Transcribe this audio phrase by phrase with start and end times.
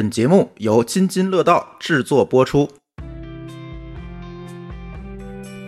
[0.00, 2.66] 本节目由津津乐道制作播出。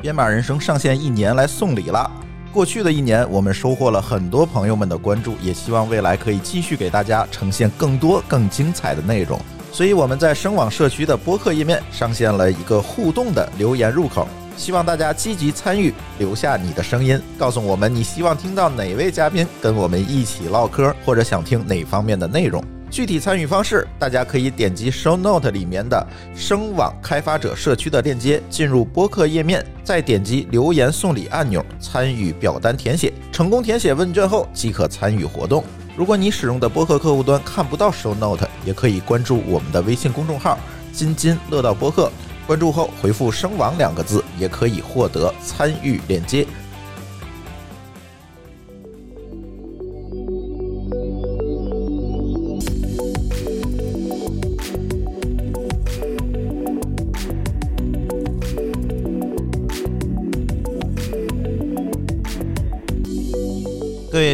[0.01, 2.11] 编码人生上线一年来送礼了。
[2.51, 9.39] 过去的一年，我们收获了很多朋友们的关注，也希望未来可以继续给大家呈现更多更精彩的内容。
[9.71, 14.27] 所以我们在声网社区的播客页面上线了一个互动的留言入口，
[14.57, 22.65] 希望大家积极参与，留下你的声音，告诉我们你希望听到哪位嘉宾跟我们一起唠嗑，或者想听哪方面的内容。
[22.93, 26.07] 具体参与方式，大家可以点击 Show Note 里面的
[26.37, 33.11] 声网开发者社区的链接，进入播客页面，再点击留言送礼按钮，参与表单填写。
[33.33, 35.65] 成功填写问卷后，即可参与活动。
[35.97, 40.59] 如果你使用的播客客户端看不到 Show Note，也可以关注我们的微信公众号
[40.93, 42.13] “津津乐道播客”，
[42.47, 46.47] 关注后回复“声网”两个字，也可以获得参与链接。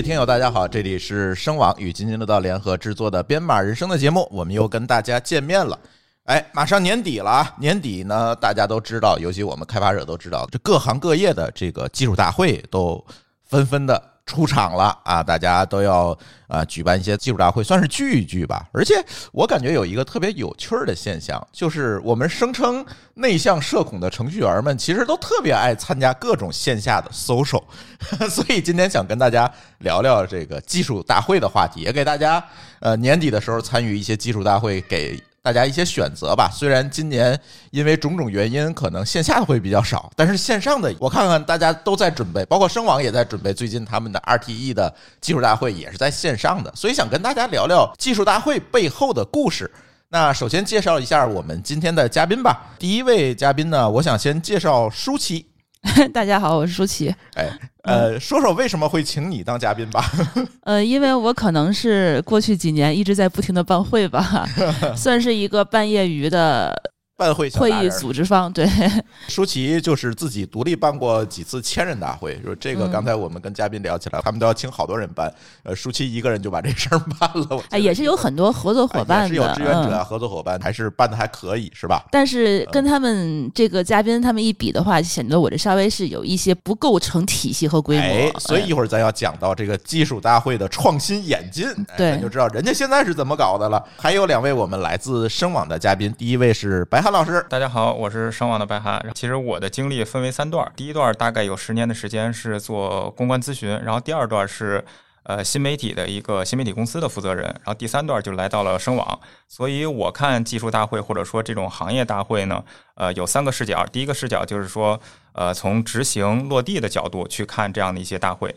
[0.09, 5.79] 听友，大家好，这里是声网与津津乐道联合制作的《编码人生》的节目，我们又跟大家见面了。
[6.25, 7.55] 哎，马上年底了啊！
[7.61, 13.05] 年底呢，大家都知道，尤其我们开发者都知道，这各行各业的这个技术大会都
[13.45, 15.23] 纷纷的出场了啊！
[15.23, 18.69] 大家都要啊举办一些技术大会，算是聚一聚吧。
[18.73, 27.65] 而且我感觉有一个特别有趣儿的现象，就是我们声称内向社恐的程序员们，其实都特别爱参加各种线下的 social。
[28.31, 32.45] 所以今天想跟大家聊聊这个技术大会的话题，也给大家
[32.81, 35.19] 呃年底的时候参与一些技术大会给。
[35.49, 36.51] 大家一些选择吧。
[36.53, 43.55] 虽然今年因为种种原因，可能线下的会比较少，但是线上的我看看大家都在准备，包括声网也在准备。
[43.55, 49.71] 最近他们的 RTE 的技术大会也是在线上的，所以想跟大家聊聊技术大会背后的故事。
[50.11, 52.67] 那首先介绍一下我们今天的嘉宾吧。
[52.79, 55.47] 第一位嘉宾呢，我想先介绍舒淇。
[56.13, 57.15] 大家好，我是舒淇。
[57.35, 57.49] 哎，
[57.83, 60.05] 呃，说说为什么会请你当嘉宾吧？
[60.65, 64.47] 呃，因为我可能是过去几年一直在不停的办会吧，
[64.97, 66.75] 算是一个半业余的。
[67.19, 68.65] 办会会议组织方对，
[69.27, 75.29] 舒淇就是自己独立办过几次千人大会，说这个刚才我们跟嘉宾聊起来，他们都要请好多人办，
[75.65, 77.61] 呃，舒淇一个人就把这事儿办了。
[77.71, 82.05] 哎，也是有很多合作伙伴的，是有志愿者啊，合作伙伴还是办的还可以，是吧？
[82.13, 88.39] 但是跟他们这个嘉宾他们一比的话，显得我这稍微是有一些不构成体系和规模。
[88.39, 93.85] 所以一会儿咱要讲到这个技术大会的创新演进，对，就知道人家现在是怎么搞的了。
[93.97, 97.08] 还有两位我们来自声网的嘉宾，第一位是白。
[97.09, 99.03] 韩老师，大家好，我是声网的白哈。
[99.15, 104.85] 其实我的经历分为三段，第一段大概有十年的时间是做公关咨询，然后第二段是
[105.23, 109.19] 呃新媒体的一个新媒体公司的负责人，然后第三段就来到了声网。
[109.49, 112.63] 所以我看技术大会或者说这种行业大会呢，
[112.95, 113.87] 呃有三个视角。
[113.87, 115.01] 第一个视角就是说，
[115.33, 118.55] 呃从执行落地的角度去看这样的一些大会。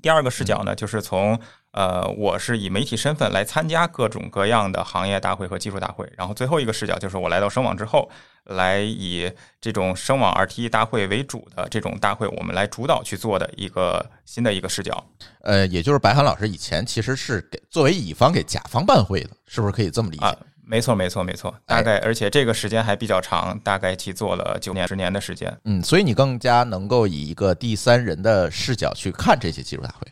[0.00, 1.38] 第二个视角呢，就是从
[1.74, 6.08] 呃，我是以媒体身份来参加各种各样的行业大会和技术大会。
[6.16, 8.08] 然后最后一个视角就是我来到声网之后，
[8.44, 9.28] 来以
[9.60, 15.04] 这种声网 RTE 大会为主的这种大会，我们来主导去做的一个新的一个视角。
[15.42, 20.38] 呃，也就是白涵老师以前其实是给作为乙方给甲方办会的，是不是可以这么理解？
[20.66, 21.52] 没错，没错，没错。
[21.66, 25.54] 大概而且这个时间还比较长，大概去做了九年、十年的时间。
[25.64, 30.06] 嗯，所以你更加能够以一个第三人的视角去看这些技术大会。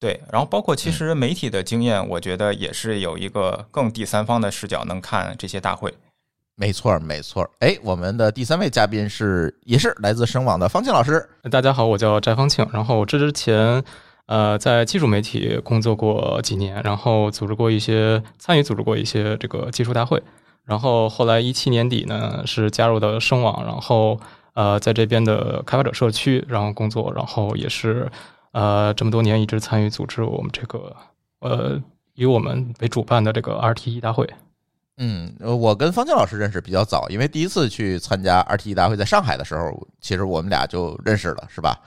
[0.00, 5.92] 对，然后包括其实媒体的经验，我觉得也是有一个更第三方的视角能看这些大会。
[6.56, 7.50] 没错，没错。
[7.58, 11.28] 哎，我们的第三位嘉宾是也是来自声网的方庆老师。
[11.50, 12.66] 大家好，我叫翟方庆。
[12.72, 13.84] 然后这之前
[14.24, 20.22] 呃在技术媒体工作过几年，然后组织过一些参与组织过一些这个技术大会。
[20.64, 24.18] 然后后来一七年底呢是加入的声网，然后
[24.54, 28.10] 呃在这边的开发者社区然后工作，然后也是。
[28.52, 30.96] 呃，这么多年一直参与组织我们这个
[31.38, 31.80] 呃
[32.14, 34.28] 以我们为主办的这个 RTE 大会。
[34.98, 41.80] 嗯，我跟方静老师认识比较早，因为第一次去参加 RTE 大会在上海的时候，其实我们俩就认识了，是吧？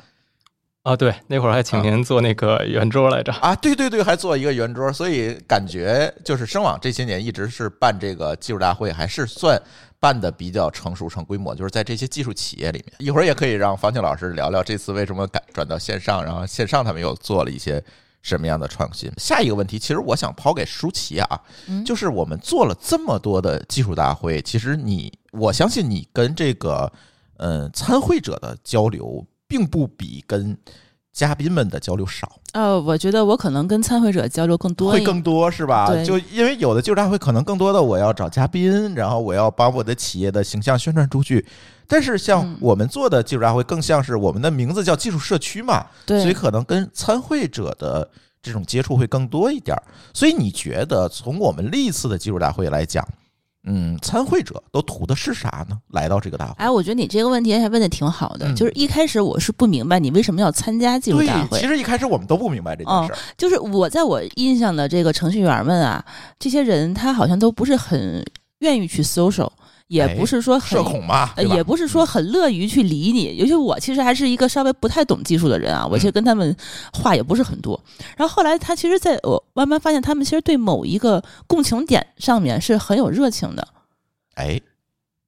[0.82, 3.32] 啊，对，那会儿还请您做那个圆桌来着。
[3.34, 9.62] 啊，对对对，还做一个圆桌，所以感觉就是声网这些年一直是办这个技术大会，还是算。
[10.04, 12.94] 办的比较成熟成规模，就是在这些技术企业里面。
[12.98, 17.82] 一会儿也可以让方庆老师聊聊这次为什么改转到线上，然后线上他们又做了一些
[18.22, 19.10] 什么样的创新。
[19.16, 21.42] 下一个问题，其实我想抛给舒淇啊，
[21.86, 26.92] 就是我们做了这么多的技术大会，其实你我相信你跟这个
[27.38, 30.58] 嗯参会者的交流，并不比跟
[31.14, 32.40] 嘉宾们的交流少？
[32.54, 35.88] 呃，我觉得我可能跟参会者交流更多，会更多是吧？
[36.04, 41.46] 就因为有的技术大会可能更多的我要找嘉宾，然后我要把我的企业的形象宣传出去。
[41.88, 48.10] 但是像嗯我们做的技术大会，更像是我们的名字叫技术社区嘛，对，所以可能跟参会者的
[48.42, 49.84] 这种接触会更多一点儿。
[50.14, 53.08] 所以你觉得从我们历次的技术大会来讲，
[53.66, 55.78] 嗯，参会者都图的是啥呢？
[55.92, 63.18] 来到这个大会，哎，我觉得你这个问题还问的挺好的，嗯就是一开始我是不明白你为什么要参加技术大，会其，实一开始我们都不明白这件事儿。
[63.38, 66.04] 就是我在我印象的这个程序员们啊，
[66.38, 68.22] 这些人他好像都不是很
[68.60, 69.50] 愿意去 social，
[69.94, 76.56] 也哎不是说很社恐嘛，呃，也不是说很乐于去理你，尤其我其实还是一个稍微不太懂技术的人啊，我其实跟他们
[76.92, 77.80] 话也不是很多。
[78.18, 83.68] 然后后来他其实在我慢慢发现，他们其实对某一个共情点上面是很有热情的，
[84.34, 84.60] 哎，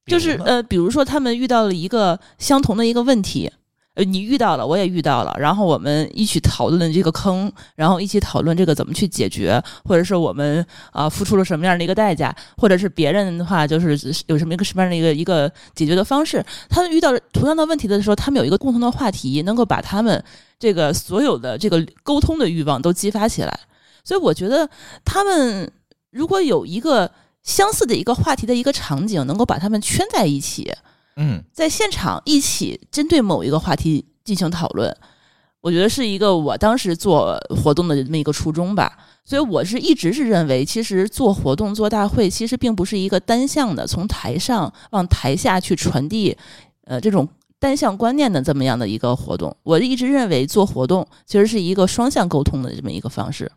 [0.08, 3.52] 就是呃，比如说他们遇到了一个相同的一个问题。
[3.96, 13.98] 呃，你遇到了，我也遇到了，然后我们一起讨论这个坑，然后一起讨论这个怎么去解决，或者是我们啊、付出了什么样的一个代价，或者是别人的话就是
[14.28, 16.46] 有什么一个什么样的一个一个解决的方式。
[16.70, 20.22] 他们遇到同样的问题的时候，他们有一个共同的话题，能够把他们
[20.60, 23.60] 这个所有的这个沟通的欲望都激发起来。
[24.04, 24.70] 所以我觉得
[25.06, 25.72] 他们
[26.12, 27.10] 如果有一个
[27.44, 30.74] 相似的一个话题的一个场景，能够把他们圈在一起，
[31.16, 34.96] 嗯，在现场一起针对某一个话题进行讨论，
[35.62, 38.98] 我觉得是一个我当时做活动的这么一个初衷吧。
[39.24, 46.38] 所以我是一直是认为，其实做活动、做大会，其实并不是一个单向的从台上往台下去传递，
[46.84, 47.28] 呃，这种
[47.58, 49.56] 单向观念的这么样的一个活动。
[49.64, 53.52] 我一直认为做活动其实是一个双向沟通的这么一个方式。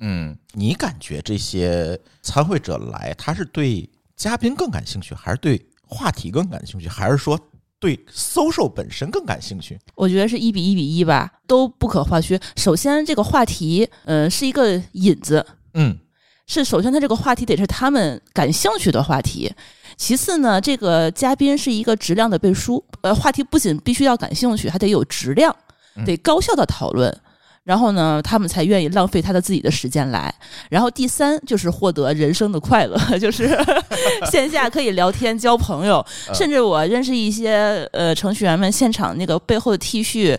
[0.00, 7.38] 嗯，你感觉这些参会者来，他是对嘉宾更感兴趣，还是对话题更感兴趣，还是说
[7.78, 9.78] 对 social 本身更感兴趣？
[9.94, 12.40] 我觉得是一比一比一吧，都不可或缺。
[12.56, 15.44] 首先，这个话题，呃，是一个引子，
[15.74, 15.98] 嗯
[16.46, 19.52] 是首先，他这个话题得是他们感兴趣的话题。
[19.96, 25.54] 其次呢，这个嘉宾是一个质量的背书，呃，话题不仅必须要感兴趣，还得有质量
[25.96, 27.16] 嗯，得高效的讨论。
[27.64, 30.34] 然后呢，他们才愿意浪费他的自己的时间来。
[30.68, 33.56] 然后第三就是获得人生的快乐， 就是
[34.30, 40.36] 线下可以聊天交朋友，嗯甚至我认识一些呃程序员们，现场那个背后的 T 恤。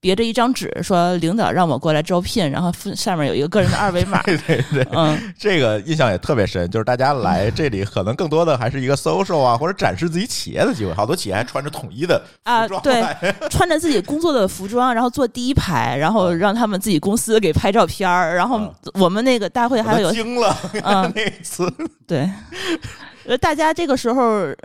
[0.00, 10.94] 别着一张纸，说领导让我过来招聘，然后附上面有一个个人的二维码， 对对对，嗯，这个印象也特别深，就是大家来这里可能更多的还是一个 social 啊，或者展示自己企业的机会。
[10.94, 13.02] 好多企业还穿着统一的啊，对，
[13.50, 21.08] 穿着自己工作的服装，然后坐第一排，然后让他们自己公司给拍照片儿，然后啊我们那个大会还有惊了，嗯。
[21.18, 21.72] 那次，
[22.06, 22.28] 对，呃，
[23.36, 24.22] 大家这个时候，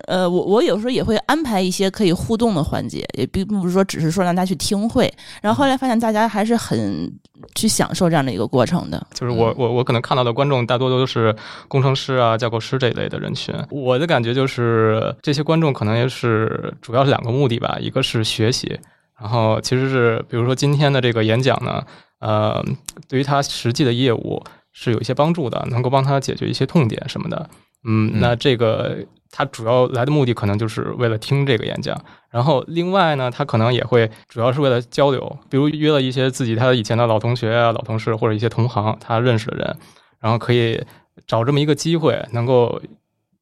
[0.08, 7.12] 呃，我我有时候也会安排一些可以互动的环节，也并不是说只是说让大家去听会，然后后来发现大家还是很
[7.56, 9.06] 去享受这样的一个过程的。
[9.14, 11.36] 就是我我我可能看到的观众大多都是
[11.68, 13.54] 工程师啊、架构师这一类的人群。
[13.70, 18.80] 我的感觉就是这些观众可能也是主要是两个目的吧，一个是学习，
[19.20, 21.84] 然后其实是比如说今天的这个演讲呢，
[22.20, 22.64] 呃，
[23.10, 27.50] 对于他实际的业务是有一些帮助的，能够帮他解决一些痛点什么的。
[27.84, 28.20] 嗯，嗯。
[28.20, 28.98] 那这个
[29.32, 32.00] 他主要来的目的可能就是为了听这个演讲，
[32.30, 39.78] 然后另外呢，他可能也会主要是为了交流，比如约了一些自己他以前的老同学啊、老同事或者一些同行他认识的人，
[40.20, 40.84] 然后可以
[41.26, 42.82] 找这么一个机会，能够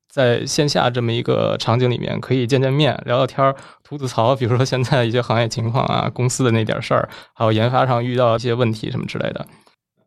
[0.09, 9.45] 在线下这么一个场景里面可以见见面、聊聊天儿、吐吐槽，比如说现在一些行业情况啊、公司的那点事儿，还有研发上遇到一些问题什么之类的。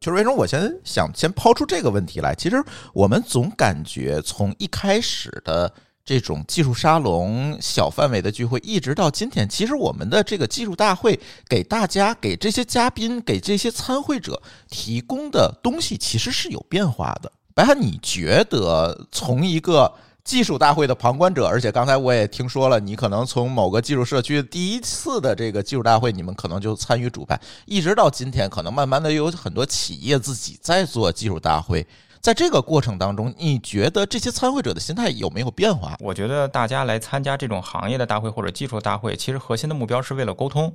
[0.05, 2.35] 就是为什么我先想先抛出这个问题来？
[2.35, 5.73] 其实我们总感觉从一开始的
[6.05, 11.19] 这种技术沙龙、小范围的聚会，一直到今天，其实我们的这个技术大会
[11.49, 17.33] 给大家、给这些嘉宾、给这些参会者提供的东西，其实是有变化的。
[17.55, 19.91] 白涵，你觉得从一个
[20.25, 31.87] 技术大会的旁观者，而且刚才我也听说了，你可能从某个技术社区第一次的这个技术大会，你们可能就参与主办，一直到今天，可能慢慢的有很多企业自己在做技术大会。
[32.23, 35.95] 在这个过程当中，你觉得这些参会者的心态有没有变化？
[36.01, 40.73] 我觉得大家来参加这种行业的大会或者技术大会，其实核心的目标是为了沟通。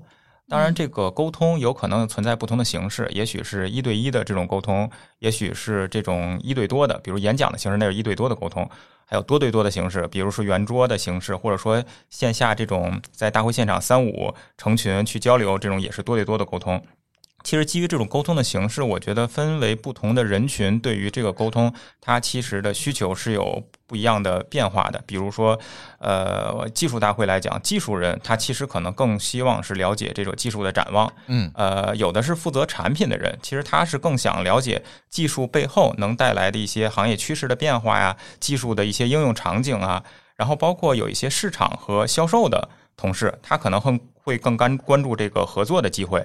[0.50, 4.90] 当然，这个沟通有可能存在不同的形式，也许是一对一的这种沟通，
[5.20, 8.66] 也许是这种一对多的，比如演讲的形式，那是一对多的沟通；
[9.06, 16.84] 还有多对多的形式，比如说圆桌的形式，或者说线下这种在大会现场三五成群去交流，这种也是多对多的沟通。
[17.44, 25.04] 其实基于这种沟通的形式，我觉得分为不同的人群，对于这个沟通，它其实的需求是有不一样的变化的。
[25.08, 25.60] 比如说，
[25.98, 31.12] 呃，技术大会来讲，技术人他其实可能更希望是了解这种技术的展望。
[31.26, 40.04] 嗯呃，有的是负责产品的人，其实他是更想了解技术背后能带来的一些行业趋势的变化呀，技术的一些应用场景啊，
[40.36, 46.24] 然后包括有一些市场和销售的同事，他可能会会更关关注这个合作的机会。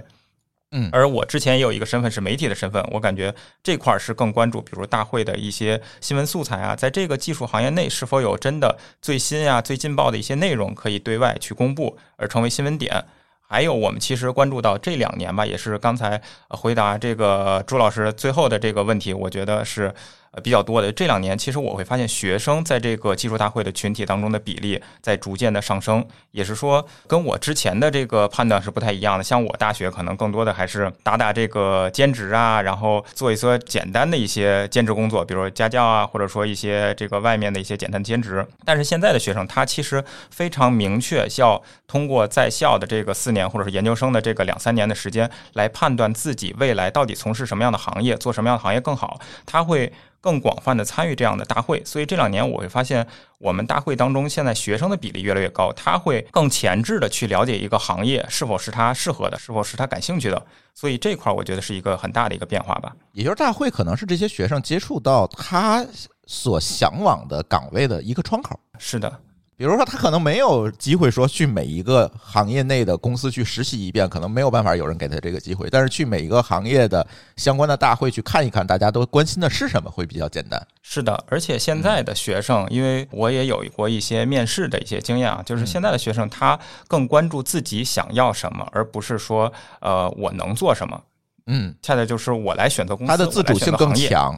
[0.76, 13.04] 嗯而我之前也有一个身份是媒体的身份，我感觉这块儿是更关注，比如大会的一些新闻素材啊，在这个技术行业内是否有真的最新啊、最劲爆的一些内容可以对外去公布，而成为新闻点。
[13.46, 19.94] 还有，我们其实关注到这两年吧，也是刚才回答这个朱老师最后的这个问题，我觉得是
[20.34, 20.92] 呃比较多的。
[20.92, 29.24] 这两年，其实我会发现学生在这个技术大会的群体当中的比例在逐渐的上升，也是说跟我之前的这个判断是不太一样的。
[29.24, 38.46] 像我大学可能更多的还是打打这个兼职啊，然后做一些简单的一些兼职工作，比如家教啊，或者说一些这个外面的一些简单兼职。
[38.64, 49.20] 但是现在的学生，他其实非常明确要通过在校的这个四年，或者是研究生的这个两三年的时间，来判断自己未来到底从事什么样的行业，做什么样的行业更好。
[49.46, 49.92] 他会
[50.24, 60.46] 更广泛的参与这样的大会，所以这两年我会发现，我们大会当中现在学生的比例越来越高，他会更前置的去了解一个行业是否是他适合的，是否是他感兴趣的。
[60.72, 62.96] 所以这块儿我觉得是一个很大的一个变化吧。
[63.12, 65.86] 也就是大会可能是这些学生接触到他
[66.26, 68.58] 所向往的岗位的一个窗口。
[68.78, 69.20] 是的，
[69.56, 75.68] 比如说，他可能没有机会说去每一个行业内的公司去实习一遍，可能没有办法有人给他这个机会。
[75.70, 77.06] 但是去每一个行业的
[77.36, 80.60] 相关的大会去看一看，大家都关心的是什么，会比较简单。
[80.82, 86.58] 是的，而且现在的学生，因为我也有过一些面试的一些经验啊，就是现在的学生他
[86.88, 91.00] 更关注自己想要什么，而不是说呃我能做什么。
[91.46, 93.94] 嗯，恰恰就是我来选择公司，他的自主性更。
[93.94, 94.36] 强。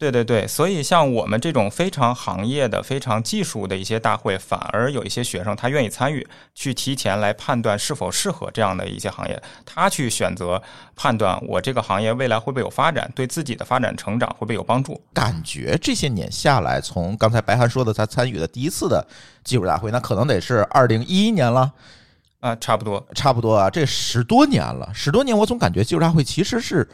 [0.00, 10.62] 对对对，所以像我们这种非常行业的、非常技术的一些大会，反而有一些学生他愿意参与，去提前来判断是否适合这样的一些行业，他去选择
[10.96, 14.98] 判断我这个行业未来会不会有发展，对自己的发展成长会不会有帮助。
[15.12, 19.06] 感觉这些年下来，从刚才白涵说的，他参与的第一次的
[19.44, 21.70] 技术大会，那可能得是二零一一年了，
[22.40, 26.88] 啊，差不多，差不多啊，这十多年了，十多年，我总感觉技术大会其实是，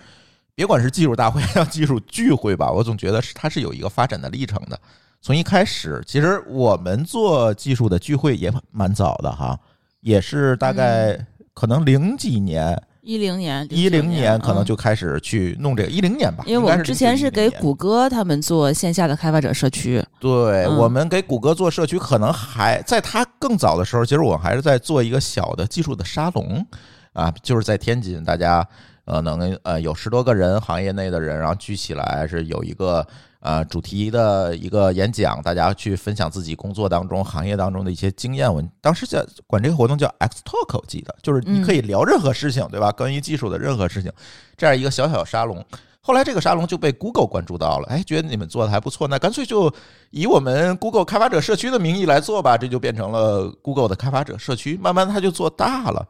[0.57, 4.81] 别管是技术大会还是技术聚会吧，我总觉得是它是有一个发展的历程的。
[5.21, 9.59] 从一开始，其实我们做技术的聚会也蛮早的哈，
[10.01, 11.19] 也是大概
[11.53, 26.67] 可能零几年、一零年、一零年可能嗯就开始去弄这个，一零年吧，因为我们之前是给谷歌他们做线下的开发者社区，对、嗯我们给谷歌做社区，可能还在它更早的时候，其实我们还是在做一个小的技术的沙龙
[27.13, 28.67] 啊，就是在天津，大家
[29.07, 33.07] 呃能呃有十多个人，行业内的人，然后聚起来是有一个
[33.41, 38.53] 呃主题的一个演讲，大家去分享自己工作当中、行业当中的一些经验。
[38.53, 42.93] 我当时叫管这个活动叫 X Talk，我记得就是你可以聊任何事情，对吧？
[42.93, 44.13] 关于技术的任何事情，
[44.57, 45.65] 这样一个小小沙龙。
[46.01, 49.73] 后来这个沙龙就被 Google 关注到了，哎，觉得你们做的还不错，那干脆就
[50.11, 56.07] 以我们 Google 开发者社区的名义来做吧，这就变成了 Google 的开发者社区，慢慢它就做大了。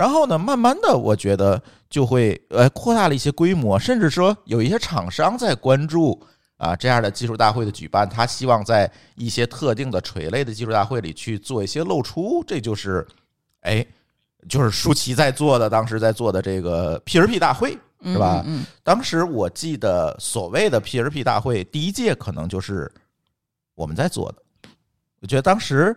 [0.00, 6.18] 然后呢，慢慢的，我觉得就会呃扩大了一些规模，甚至说有一些厂商在关注
[6.56, 13.06] 啊这样的技术大会的举办，他希望在一些特定的垂类的技术大会里去做一些露出，这就是
[13.60, 13.86] 哎，
[14.48, 17.76] 就是舒淇在做的，当时在做的这个 P2P 大会。
[18.02, 22.90] 是是吧嗯，当时我记得所谓的 P2P 大会第一届可能就是
[23.74, 24.70] 我们在做的，
[25.20, 25.94] 我觉得当时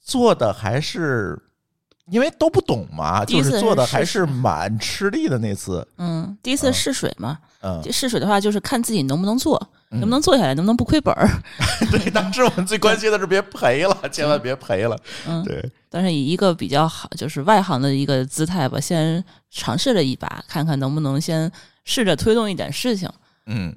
[0.00, 1.40] 做的还是
[2.10, 5.86] 因为都不懂嘛，就是做的还是蛮吃力的那次。
[5.98, 9.56] 嗯，第一次试水嘛，嗯，试水的话就是看自己能不能做，
[9.90, 11.28] 嗯能不能做下来，能不能不亏本儿。
[11.90, 14.96] 对，当时我们最关心的是别赔了， 千万别赔了。
[15.26, 21.50] 嗯，对，但是以一个比较好，就是外行的一个姿态吧，先尝试了一把，看看能不能先
[21.84, 23.10] 试着推动一点事情。
[23.46, 23.74] 嗯，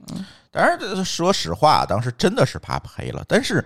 [0.52, 3.64] 当然这说实话，当时真的是怕赔了，但是，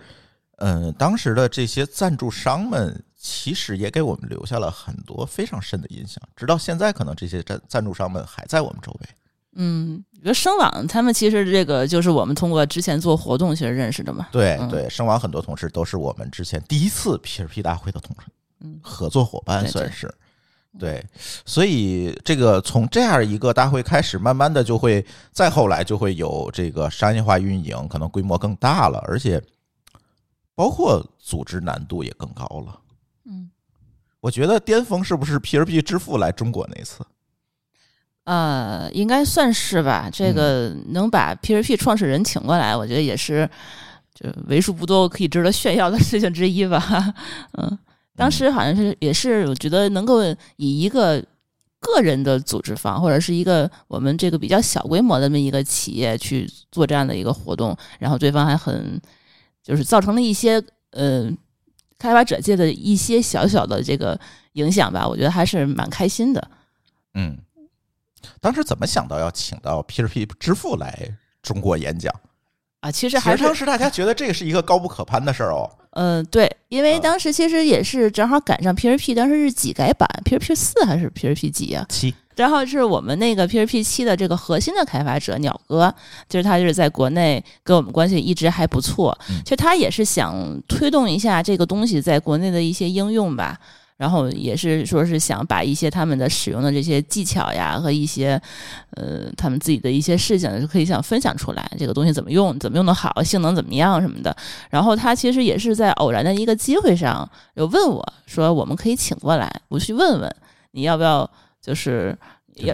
[0.58, 9.08] 嗯、当时的这些赞助商们其实也给我们留下了很多非常深的印象，直到现在，可能这些赞赞助商们还在我们周围。
[9.53, 14.27] 嗯，比如声网他们其实这个就是我们通过之前做活动其实认识的嘛。
[14.34, 18.27] 嗯对对，声网很多同事都是我们之前第一次 P2P 大会的同事，
[18.60, 20.13] 嗯合作伙伴对对算是。
[20.77, 21.06] 对，
[21.46, 29.42] 所以这个从这样一个大会开始，慢慢的就会再后来就会有这个商业化运营，可能规模更大了，而且
[30.56, 32.80] 包括组织难度也更高了。
[33.25, 33.50] 嗯，
[34.20, 37.06] 我觉得巅峰是不是 P2P 支付来中国那次？
[38.25, 40.10] 呃，应该算是吧。
[40.12, 43.50] 这个能把 PRP 创始人请过来，我觉得也是
[44.13, 47.13] 就为数不多可以值得炫耀的事情之一吧。
[47.58, 47.77] 嗯，
[48.15, 50.24] 当时好像是也是，我觉得能够
[50.56, 51.22] 以一个
[51.82, 59.01] 个人的组织方或者是一个我们这个比较小规模的这么一个企业去做这样的一个活动，然后对方还很
[59.62, 61.30] 就是造成了一些呃
[62.03, 64.19] 开发者界的一些小小的这个
[64.53, 66.51] 影响吧，我觉得还是蛮开心的。
[67.13, 67.38] 嗯，
[68.41, 72.13] 当时怎么想到要请到 P2P 支付来中国演讲？
[72.81, 75.72] 啊，其实还是其实当时大家觉得这个是一个高不可攀的事儿哦。
[75.91, 85.94] 嗯，对，因为啊当时其实也是正好赶上 PRP 当时是几改版，PRP 四还是 PRP 几呀、七，然后是我们那个 PRP 七的这个核心的开发者鸟哥，
[86.28, 89.18] 就是他就是在国内跟我们关系一直还不错。
[89.30, 93.60] 嗯其实他也是想推动一下这个东西在国内的一些应用吧。
[93.96, 98.42] 然后也是说是想把一些他们的使用的这些技巧呀和一些
[98.96, 104.36] 呃他们自己的一些事情可以想分享出来，这个东西怎么用，怎么用的好，性能怎么样什么的。
[104.70, 110.36] 然后他其实也是在偶然的一个机会上有问我说，我们可以请过来，我去问问
[110.72, 111.30] 你要不要，
[111.63, 112.15] 就是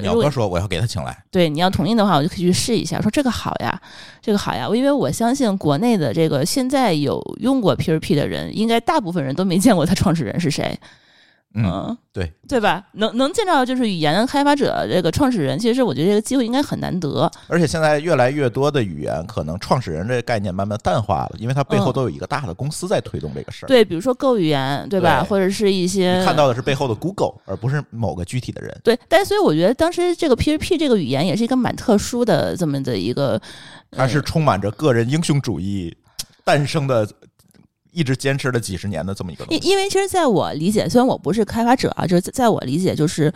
[0.01, 2.99] 鸟哥说我要给他请来，对你要同意的话，我就可以去试一下。
[2.99, 3.79] 说这个好呀，
[4.19, 10.77] 这个好呀，因为我相信国内的这个现在有用过 P2P 的人，应该大部分人都没见过他创始人是谁。
[11.55, 12.85] 嗯，对对吧？
[12.93, 17.29] 能能见到就是语言开发者这个创始人，其实我觉得这个机会应该很难得。
[17.47, 23.67] 而且现在越来越多的语言，可能创始人这个概念慢慢淡化了，因为它背后嗯都有一个大的公司在推动这个事儿。
[23.67, 25.21] 对，比如说 Go 语言，对吧？
[25.21, 28.79] 对或者是一些你看到的是背后的 Google，而不是某个具体的人。
[28.83, 33.41] 对，但是所以我觉得当时这个 P2P 这个语言也是一个蛮特殊的这么的一个，
[33.89, 35.97] 它是充满着个人英雄主义
[36.43, 37.07] 诞生的，
[37.99, 39.59] 一直坚持了几十年的这么一个东西。
[39.59, 43.31] 因因为其实在我理解，虽然我不是开发者啊，就是在在我理解，就是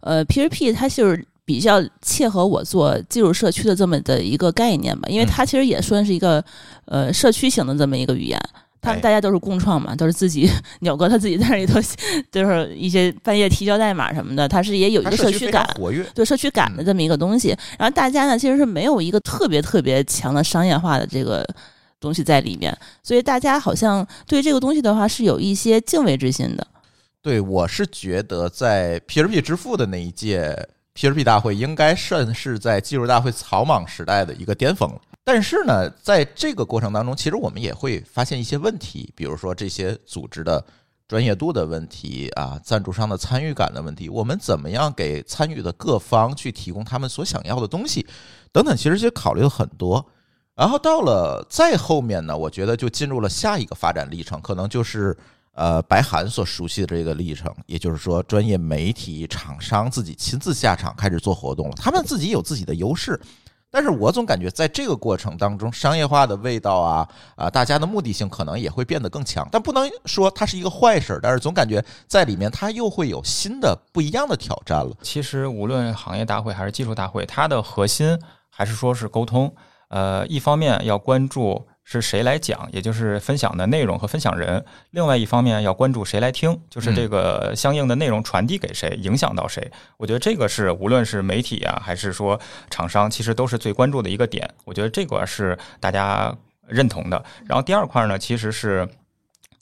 [0.00, 6.44] 呃 P2P 它就是比较切合我做技术社区的这么的一个概念吧，因为嗯它其实也算是一个
[6.86, 8.38] 呃社区型的这么一个语言。
[8.80, 10.48] 他们哎大家都是共创嘛，都是自己
[10.80, 11.80] 鸟哥他自己在那里头，
[12.30, 17.48] 就是一些半夜提交代码什么的，它是也有一个社区感，活跃，对社区感的这么一个东西。
[17.76, 21.44] 然后大家呢，其实是没有一个特别特别强的商业化的这个
[22.00, 26.66] 东西在里面，所以大家好像对这个东西的话是有一些敬畏之心的。
[27.20, 35.00] 对我是觉得在 P2P 支付的那一届 P2P 大会，应该算是在技术大会草莽时代的一个巅峰了。
[35.24, 40.64] 但是呢，在这个过程当中，其实我们也会发现一些问题，比如说这些组织的
[41.06, 48.06] 专业度的问题啊，赞助商的参与感的问题，我们怎么样给参与的各方去提供他们所想要的东西，
[48.52, 50.08] 等等，其实其实考虑了很多。
[50.58, 55.16] 然后到了再后面呢，我觉得就进入了下一个发展历程，可能就是
[55.52, 63.20] 呃白涵所熟悉的这个历程，也就是说，专业媒体厂商自己亲自下场开始做活动了，他们自己有自己的优势。
[63.70, 71.20] 但是我总感觉在这个过程当中，商业化的味道啊啊，大家的目的性可能也会变得更强，但不能说它是一个坏事儿。
[71.22, 74.92] 但是总感觉在里面它又会有新的不一样的挑战了。
[75.02, 78.18] 其实无论行业大会还是技术大会，它的核心
[78.50, 79.54] 还是说是沟通。
[79.88, 89.70] 呃，一方面要关注是谁来讲，也就是分享的内容和分享人；另外一方面要关注谁来听，就是这个相应的内容传递给谁，影响到谁。
[89.96, 92.38] 我觉得这个是无论是媒体啊，还是说
[92.70, 94.48] 厂商，其实都是最关注的一个点。
[94.64, 97.24] 我觉得这个是大家认同的。
[97.46, 98.88] 然后第二块呢，其实是。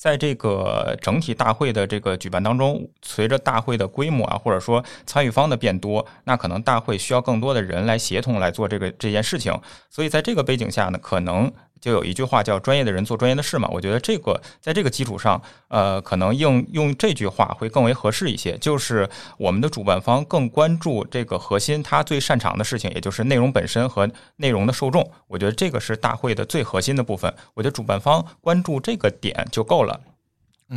[0.06, 9.52] 在这个整体大会的这个举办当中，随着大会的规模啊，或者说参与方的变多，那可能大会需要更多的人来协同来做这个这件事情。
[9.90, 13.68] 所以在这个背景下呢，可能就有一句话叫“专业的人做专业的事”嘛。
[13.72, 18.56] 我觉得这个在这个基础上，呃，可能应用这句话会更为合适一些。
[18.58, 25.08] 就是我们的主办方更关注这个核心，他最擅长的事情，也就是内容本身和内容的受众。
[25.26, 27.32] 我觉得这个是大会的最核心的部分。
[27.54, 30.00] 我觉得主办方关注这个点就够了。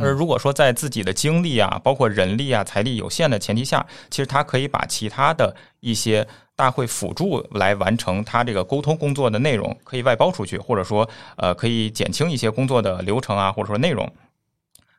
[0.00, 6.24] 而如果说在自己的精力啊，包括人力啊、财力有限的前提下，其实他可以把其他的一些
[6.60, 14.06] 大会辅助来完成他这个沟通工作的内容，可以外包出去，或者说呃可以减轻一些工作的流程啊，或者说内容。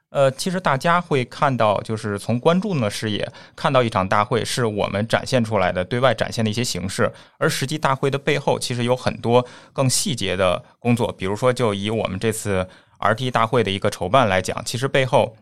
[0.10, 11.12] 呃，其实大家会看到，就是从观众的视野看到一场大会，是我们展现出来的对外展现的一些形式，而实际大会的背后，其实有很多更细节的工作。
[11.12, 12.68] 比如说，就以我们这次
[13.00, 15.38] RT 大会的一个筹办来讲，其实背后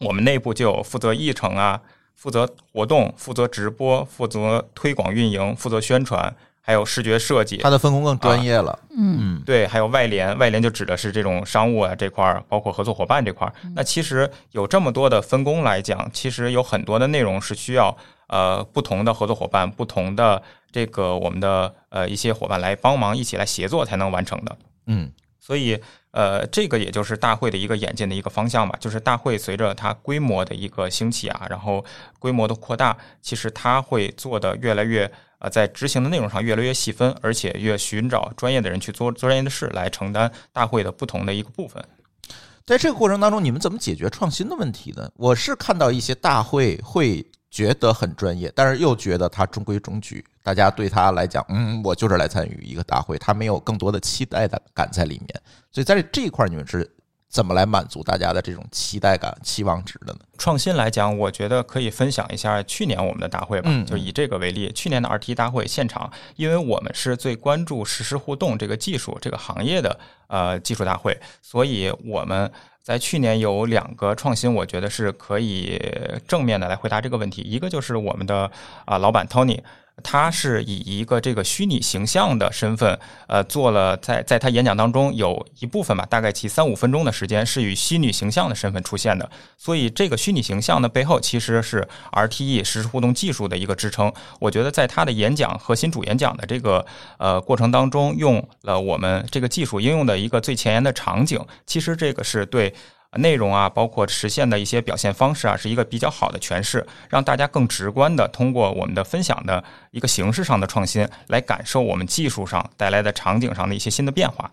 [0.00, 1.80] 我们内部就有负责议程啊、
[2.14, 7.56] 负责活动、负责直播、负责推广运营、负责宣传，还有视觉设计。
[7.58, 8.78] 它的分工更专业了。
[8.90, 13.52] 嗯嗯，对，还有外联，外联就指的是这种商务啊这块儿，包括合作伙伴这块儿。
[13.74, 17.96] 那其实有这么多的分工来讲，其实有很多的内容是需要
[18.28, 24.56] 呃不同的合作伙伴、不同的这个我们的呃一些伙伴来帮忙一起来协作才能完成的。
[24.86, 25.10] 嗯
[25.44, 25.76] 所以，
[26.12, 28.78] 呃，这个也就是大会的一个演进的一个方向吧。
[28.78, 31.84] 就是大会随着它规模的一个兴起啊，然后
[32.20, 41.84] 规模的扩大，其实它会做的越来越呃，在执行的内容上越来越细分，而且越寻找专业的人去做做专业的事，来承担大会的不同的一个部分。
[42.64, 45.10] 在这个过程当中，你们怎么解决创新的问题呢？
[45.16, 55.42] 我是看到一些大会会觉得很专业，但是又觉得它中规中矩，大家对他来讲，嗯，我就是来参与一个大会，他没有更多的期待的感在里面。
[55.70, 56.90] 所以在这一块，你们是
[57.28, 60.18] 怎么来满足大家的这种期待感、期望值的呢？
[60.36, 72.50] 创新来讲，我觉得可以分享一下去年我们的大会吧，嗯就以这个为例，去年的 RT 大会现场，因为我们是最关注实时互动这个技术这个行业的呃技术大会，所以我们
[72.82, 75.80] 在去年有两个创新，我觉得是可以
[76.26, 77.40] 正面的来回答这个问题。
[77.42, 78.50] 一个就是我们的
[78.84, 79.62] 啊、老板 Tony。
[80.02, 94.12] 他是以一个这个虚拟形象的身份，呃，做了在在他演讲当中有一部分吧，大概其三五分钟的时间是以虚拟形象的身份出现的，所以这个虚拟形象的背后其实是 RTE 实时互动技术的一个支撑。
[94.40, 96.84] 我觉得在他的演讲核心主演讲的这个
[97.18, 102.74] 呃过程当中，用了我们这个技术应用的一个最前沿的场景，其实这个是对。
[103.18, 114.50] 内容啊，包括实现的一些表现方式啊，是一个比较好的诠释，让大家更直观的通过我们的分享的一个形式上的创新，来感受我们技术上带来的场景上的一些新的变化。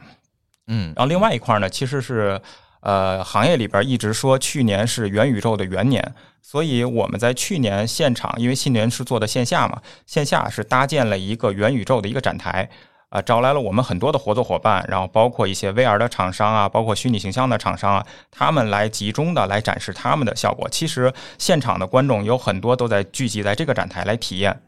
[0.68, 2.40] 嗯然后另外一块呢，其实是
[2.82, 12.70] 呃行业里边一直说去年是元宇宙的元年，所以我们在去年现场，因为去年是做的线下嘛，线下是搭建了一个元宇宙的一个展台。
[13.10, 20.70] 啊，找来了我们很多的合作伙伴，然后包括一些 VR 的厂商啊，包括虚拟形象的厂商啊，他们来集中的来展示他们的效果。
[20.70, 24.62] 其实现场的观众有很多都在聚集在这个展台来体验，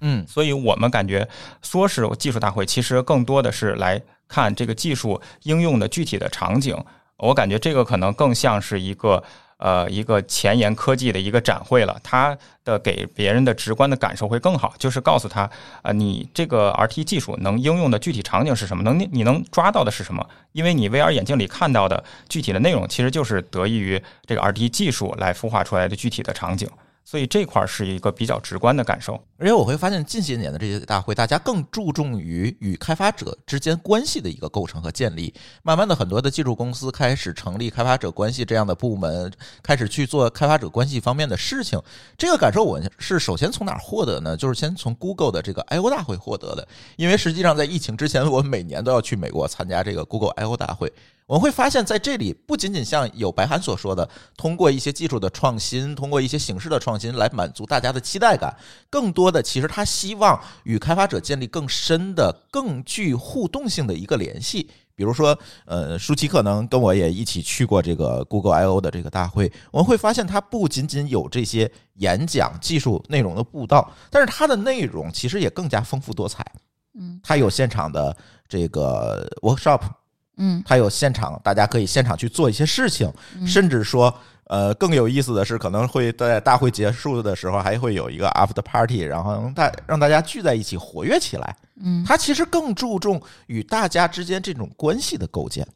[0.00, 1.28] 嗯所以我们感觉
[1.60, 6.76] 说是技术大会，其实更多的是来看这个技术应用的具体的场景。
[7.16, 9.20] 我感觉这个可能更像是一个
[9.58, 15.48] 呃一个前沿科技的一个展会了，它的给别人的直观的感受会更好，就是告诉他、
[15.82, 20.26] 呃你这个 RT 技术能应用的具体场景是什么，能你能抓到的是什么？
[20.52, 26.68] 因为你 VR 眼镜里看到的具体的内容，其实就是得益于这个 RT 技术来孵化出来的具体的场景。
[27.10, 29.18] 所以这块儿是一个比较直观的感受。
[29.38, 35.32] 而且我会发现，近些年的这些大会，大家更注重于与开发者之间关系的一个构成和建立。
[35.62, 41.80] 慢慢的，很多的技术公司开始成立开发者关系这样的部门，开始去做开发者关系方面的事情。
[42.18, 44.36] 这个感受我是首先从哪儿获得呢？
[44.36, 46.68] 就是先从 Google 的这个 I/O 大会获得的。
[46.96, 50.92] 因为实际上在疫情之前，我每年都要去美国参加这个 Google I/O 大会。
[51.28, 58.56] 我们会发现，在这里不仅仅像有白涵所说的，通过一些技术的创新，通过一些形式的创新来满足大家的期待感，
[58.88, 64.70] 更多的其实他希望与开发者建立更深的、更具互动性的一个联系。
[64.94, 76.42] 比如说，呃，舒淇可能跟我也一起去过这个 Google I/O 的这个大会，我们会发现它不仅仅有这些演讲、技术内容的布道，但是它的内容其实也更加丰富多彩。
[76.98, 78.16] 嗯它有现场的
[78.48, 79.82] 这个 workshop，
[80.38, 84.12] 嗯它有现场，大家可以现场去做一些事情，嗯甚至说，
[84.44, 91.56] 呃，更有意思的是，可能会在大会结束的时候还会有一个 after party，然后让大让大家聚在一起活跃起来。
[91.80, 95.66] 嗯它其实更注重与大家之间这种关系的构建。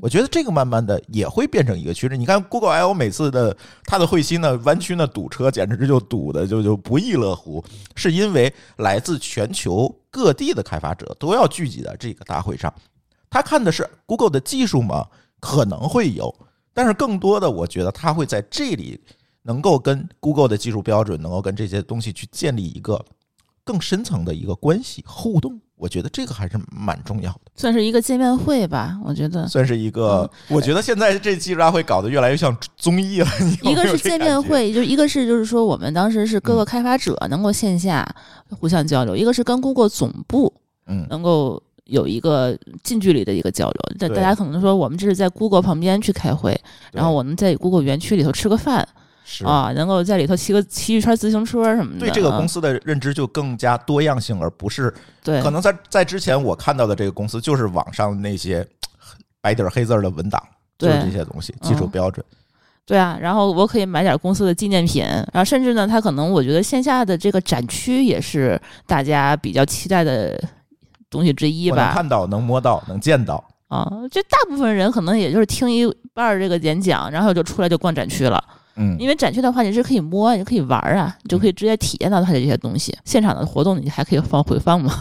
[0.00, 2.16] 我觉得这个慢慢的也会变成一个趋势。
[2.16, 7.64] 你看 Google I/O 每次的它的会心呢，湾区呢堵车，简直就堵的就就不亦乐乎，
[7.96, 12.72] 是因为来自全球各地的开发者都要聚集在这个大会上。
[13.30, 15.06] 他看的是 Google 的技术吗？
[15.38, 16.34] 可能会有，
[16.74, 19.00] 但是更多的，我觉得他会在这里
[19.42, 23.02] 能够跟 Google 的技术标准，能够跟这些东西去建立一个
[23.64, 25.58] 更深层的一个关系互动。
[25.76, 29.48] 我觉得这个还是蛮重要的，算是一个见面会吧，我觉得。
[29.48, 30.30] 算是一个。
[30.48, 33.26] 我觉得现在这技术大会搞得越来越像综艺了。
[33.62, 38.06] 一个是见面会，就一个是就是说我们当时是各嗯个开发者能够线下
[38.50, 40.52] 互相交流，一个是跟 Google 总部
[40.86, 43.82] 嗯，能够有一个近距离的一个交流。
[43.98, 46.58] 大大家可能说我们这是在 Google 旁边去开会，
[46.92, 48.86] 然后我们在 Google 园区里头吃个饭
[49.24, 52.00] 是啊，能够在里头骑个骑一圈自行车什么的。
[52.00, 58.66] 对这个公司司的认知就更加多样性，而不是对可能在在之前我看到的这个公司就是网上那些
[59.40, 60.42] 白底儿黑字儿的文档，
[60.78, 62.24] 就是对这些东西，技术嗯标准。
[62.86, 70.42] 对啊，然后我可以买点公司的纪念品，然后甚至呢，它可能我觉得线下的这个展区也是大家比较期待的
[71.10, 71.94] 东西之一吧能。
[71.94, 73.44] 看到，能摸到，能见到。
[73.68, 78.42] 啊，就大部分人可能也就是听一半儿这个演讲，然后就出来就逛展区了。
[78.76, 82.96] 嗯因为展区的话，你是可以摸，你可以玩儿啊，你就可以直接体验到它的这些东西。
[83.04, 84.92] 现场的活动你还可以放回放嘛？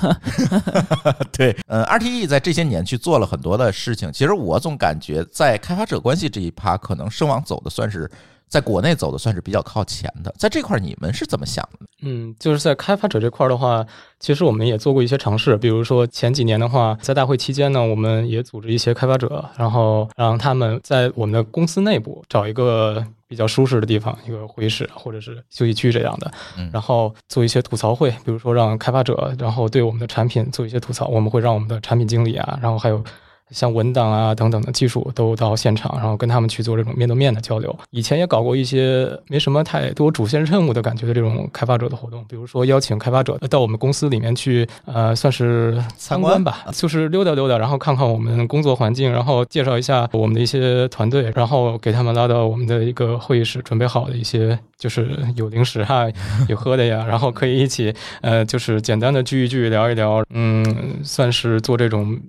[1.32, 4.12] 对，呃，RTE 在这些年去做了很多的事情。
[4.12, 8.10] 其实我总感觉在开发者关系这一趴，可能声网走的算是
[8.50, 10.34] 在国内走的算是比较靠前的。
[10.38, 11.86] 在这块儿你们是怎么想的？
[12.02, 13.86] 嗯，就是在开发者这块儿的话，
[14.20, 33.04] 其实我们也做过一些尝试，比如说前几年的话，在大会期间呢，我们也组织一些开发者，然后让他们在我们的公司内部找一个比较舒适的地方，一个会议室或者是休息区这样的嗯，然后做一些吐槽会，比如说让开发者，然后对我们的产品做一些吐槽，我们会让我们的产品经理啊，然后还有。
[33.52, 37.76] 像文档啊等等的技术都到现场，然后跟他们去做这种面对面的交流。
[37.92, 56.06] 以前也搞过一些没什么太多主线任务的感觉的这种开发者的活动，比如说邀请开发者到我们公司里面去，呃，算是参观吧，就是溜达溜达，然后看看我们工作环境，然后介绍一下我们的一些团队，然后给他们拉到我们的一个会议室，准备好的一些就是有零食啊，
[56.48, 60.64] 有喝的呀，然后可以一起呃，就是简单的聚一聚，聊一聊，嗯，
[61.04, 62.20] 算是做这种。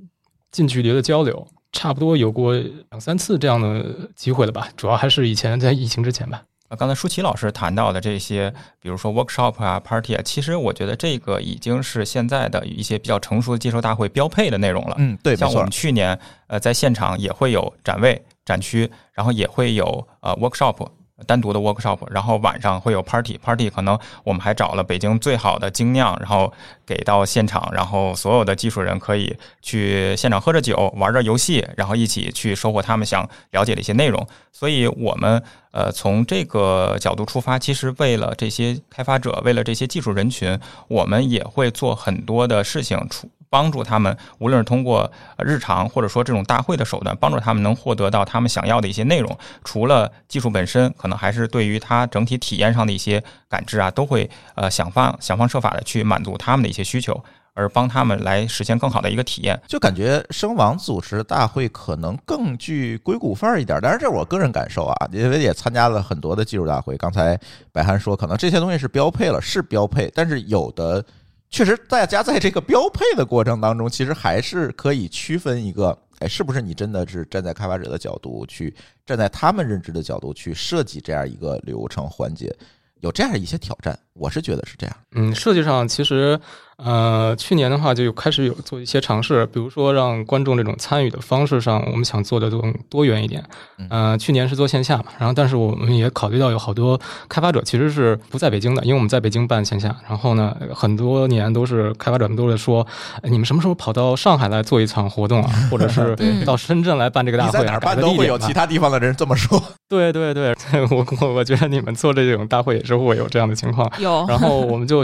[0.50, 4.68] 近距离的交流，差不多有过两三次这样的机会了吧。
[4.76, 6.42] 主要还是以前在疫情之前吧。
[6.68, 14.94] 呃，刚才舒淇老师谈到的这些，比如说 workshop 啊、party 啊，其实我觉得这个已经是现在的一些比较成熟的技术大会标配的内容了。
[14.98, 20.76] 嗯，对，没错像我们，去年呃在现场也会有展位、展区，然后也会有呃 workshop。
[21.26, 26.52] 单独的 workshop，然后晚上会有 party，party 可能我们还找了北京最好的精酿，然后
[26.86, 34.26] 给到现场，然后所有的技术人可以去现场喝着酒，玩着游戏，然后一起去收获他们想了解的一些内容。
[34.52, 43.28] 所以我们呃从这个角度出发，其实为了这些开发者，为了这些技术人群，我们也会做很多的事情出。
[43.50, 49.36] 帮助他们，无论是通过日常或者说这种大会的手段，帮助他们能获得到他们想要的一些内容。
[49.64, 57.20] 除了技术本身，可能还是对于它整体体验上的一些感知啊，都会呃想方想方设法的去满足他们的一些需求，
[57.52, 59.60] 而帮他们来实现更好的一个体验。
[59.66, 66.96] 就感觉声网组织大会可能更具硅谷范儿一点，当然这我个人感受啊，因为也参加了很多的技术大会。
[66.96, 67.36] 刚才
[67.72, 71.04] 白涵说，可能这些东西是标配了，是标配，但是有的
[71.50, 82.56] 确实大家在这个标配的过程当中，其实还是可以区分一个，哎，是不是你真的是站在开发者的角度去，站在他们认知的角度去设计这样一个流程环节，
[83.00, 84.96] 有这样一些挑战，我是觉得是这样。
[85.12, 86.38] 嗯，设计上其实，
[86.84, 93.44] 呃，去年的话就开始有做一些尝试，比如说让观众这种参与的方式上，我们想做的更多元一点。
[93.88, 102.86] 呃，去年是做线下嘛，然后但是我们也考虑到有好多开发者其实是不在北京的，因为我们在北京办线下，然后呢，很多年都是开发者们都在说，
[103.22, 106.40] 哎你们什么时候跑到上海来做一场活动啊， 或者是对。
[106.44, 109.62] 到深圳来办这个大会、在哪办都会有其他地方的人这么说。
[109.88, 110.54] 对对对，
[110.90, 113.90] 我我我觉得你们做这种大会也是会有这样的情况。
[113.98, 115.02] 有，然后我们就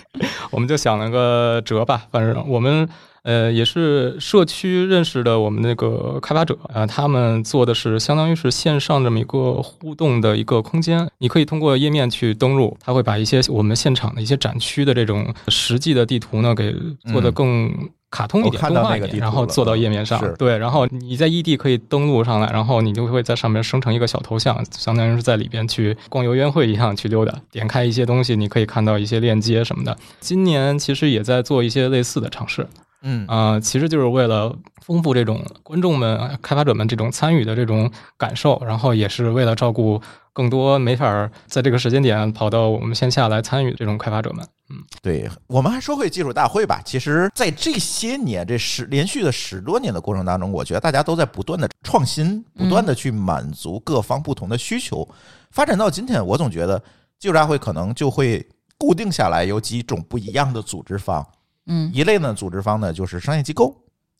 [0.50, 2.88] 我们就想了个折吧，反正我们
[3.22, 16.74] 呃也是社区认识的我们那个开发者啊、呃他们做的是相当于是线上这么一个互动的一个空间，你可以通过页面去登录，他会把一些我们现场的一些展区的这种实际的地图呢给
[17.10, 17.72] 做的更。
[18.12, 20.20] 卡通一点，我看动画一点，然后做到页面上。
[20.34, 27.32] 对，然后你在异地可以登录上来，然后你就会在上面生成一个小头像，相当于是在里边去逛游园会一样去溜达。
[27.52, 29.96] 点开一些东西，你可以看到一些链接什么的。
[30.18, 32.66] 今年其实也在做一些类似的尝试，
[33.02, 40.00] 嗯啊、其实就是为了丰富这种观众们、开发者们这种参与的这种感受，然后也是为了照顾
[40.32, 44.46] 更多没法儿在这个时间点跑到我们线下来参与这种开发者们。
[44.72, 46.80] 嗯对，我们还说回技术大会吧。
[46.84, 55.08] 其实，在这些年这十连续的十多年的过程当中，我觉得大家都在不断的创新，不断的去满足各方不同的需求。
[55.50, 56.80] 发展到今天，我总觉得
[57.18, 58.46] 技术大会可能就会
[58.78, 61.26] 固定下来有几种不一样的组织方。
[61.66, 61.90] 嗯。
[61.92, 63.76] 一类呢，组织方呢就是商业机构，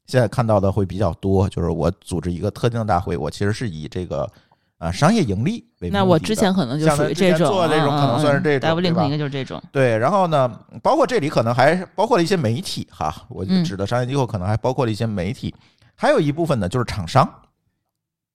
[0.07, 4.31] 现在看到的会比较多，就是我组织一个特定的大会，我其实是以这个
[4.79, 5.98] 啊商业盈利为目的的。
[5.98, 9.05] 那我之前可能就像咱之前属于这种，做这种可能算是这种 e 吧？
[9.05, 10.48] 应该就是这种，对，然后呢，
[10.83, 13.64] 包括这里可能还包括了一些媒体哈，我嗯。
[13.64, 15.55] 指的商业机构可能还包括了一些媒体，
[15.94, 17.29] 还有一部分呢就是厂商，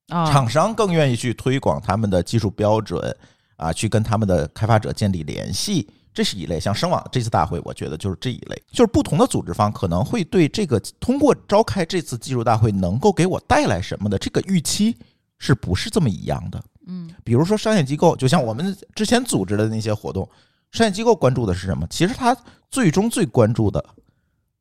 [0.09, 3.15] 啊，厂商更愿意去推广他们的技术标准
[3.57, 6.59] 啊，去跟他们的开发者建立联系，这是一类。
[6.59, 14.97] 像声网这次大会，我觉得就是这一类，就是不同的组织方可能会对这个通过召开这次技术大会能够给我带来什么的这个预期
[15.37, 16.63] 是不是这么一样的？
[16.87, 20.27] 嗯比如说商业机构，就像我们之前组织的那些活动，
[20.71, 21.85] 商业机构关注的是什么？
[21.89, 22.35] 其实他
[22.69, 23.83] 最终最关注的，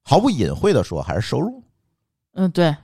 [0.03, 1.62] 毫不隐晦的说，还是收入，
[2.33, 2.75] 嗯，对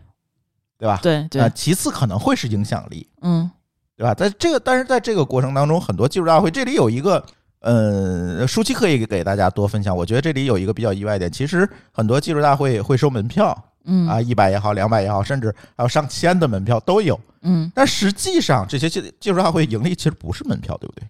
[0.78, 0.98] 对吧？
[1.02, 3.50] 对对啊，，其次可能会是影响力，嗯
[3.96, 4.14] 对吧？
[4.14, 7.24] 在这个，但是在这个过程当中，很多技术大会这里有一个，
[7.60, 9.96] 呃，舒淇可以给大家多分享。
[9.96, 17.18] 我觉得这里有一个比较意外点，其实很多技术大会会收门票嗯啊，一百也好，两百也好，甚至还有上千的门票都有。
[17.42, 21.06] 嗯，但实际上，这些技技术大会盈利其实不是门票，对不对？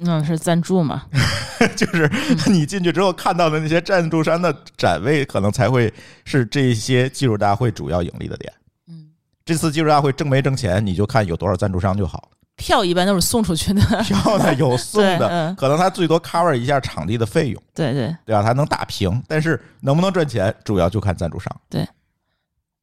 [0.00, 1.06] 那是赞助嘛？
[1.74, 2.08] 就是
[2.46, 5.92] 你进去之后看到的那些赞助商的展位，可能才会
[6.24, 8.52] 是这些技术大会主要盈利的点。
[8.88, 9.08] 嗯，
[9.44, 12.30] 这次技术大会挣没挣钱，你就看有多少赞助商就好。
[12.58, 13.80] 票一般都是送出去的。
[14.04, 18.42] 票呢有送的， 嗯可能他最多 cover 一下场地的费用，对对，对吧？
[18.42, 21.50] 他能打平，但是能不能赚钱，主要就看赞助商。
[21.70, 21.86] 对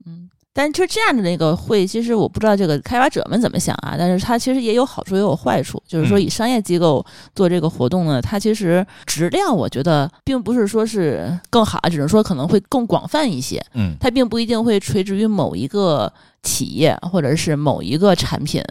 [0.07, 0.29] 嗯。
[0.57, 3.95] 但是就这样的那个会，其实我不知道这个开发者们怎么想啊。
[3.97, 5.83] 但是它其实也有好处，也有坏处。
[5.85, 13.61] 就是说，嗯以商业机构做这个活动呢，它其实质量我觉得并不是说是更好，只能说可能会更广泛一些。
[13.73, 16.09] 嗯它并不一定会垂直于某一个
[16.41, 18.63] 企业或者是某一个产品。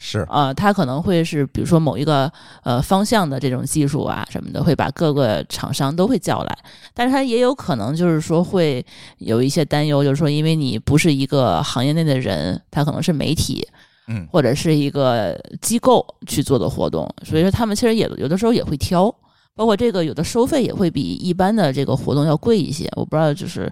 [0.00, 2.32] 是，啊，它可能会是比如说某一个
[2.62, 6.58] 呃方向的这种技术啊什么的，会把各个厂商都会叫来，
[6.94, 8.84] 但是它也有可能就是说会
[9.18, 13.66] 有一些担忧，就是说因为你不是一个行业内的人，他可能是媒体
[14.06, 14.24] 嗯。
[14.30, 19.12] 或者是一个机构去做的活动，所以说他们其实也有的时候也会挑，
[19.56, 23.70] 包括这个有的收费也会比一般的这个活动要贵一些，我不知道就是。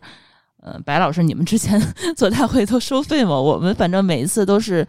[0.66, 1.80] 呃，白老师，你们之前
[2.16, 3.40] 做大会都收费吗？
[3.40, 4.84] 我们反正每一次都是，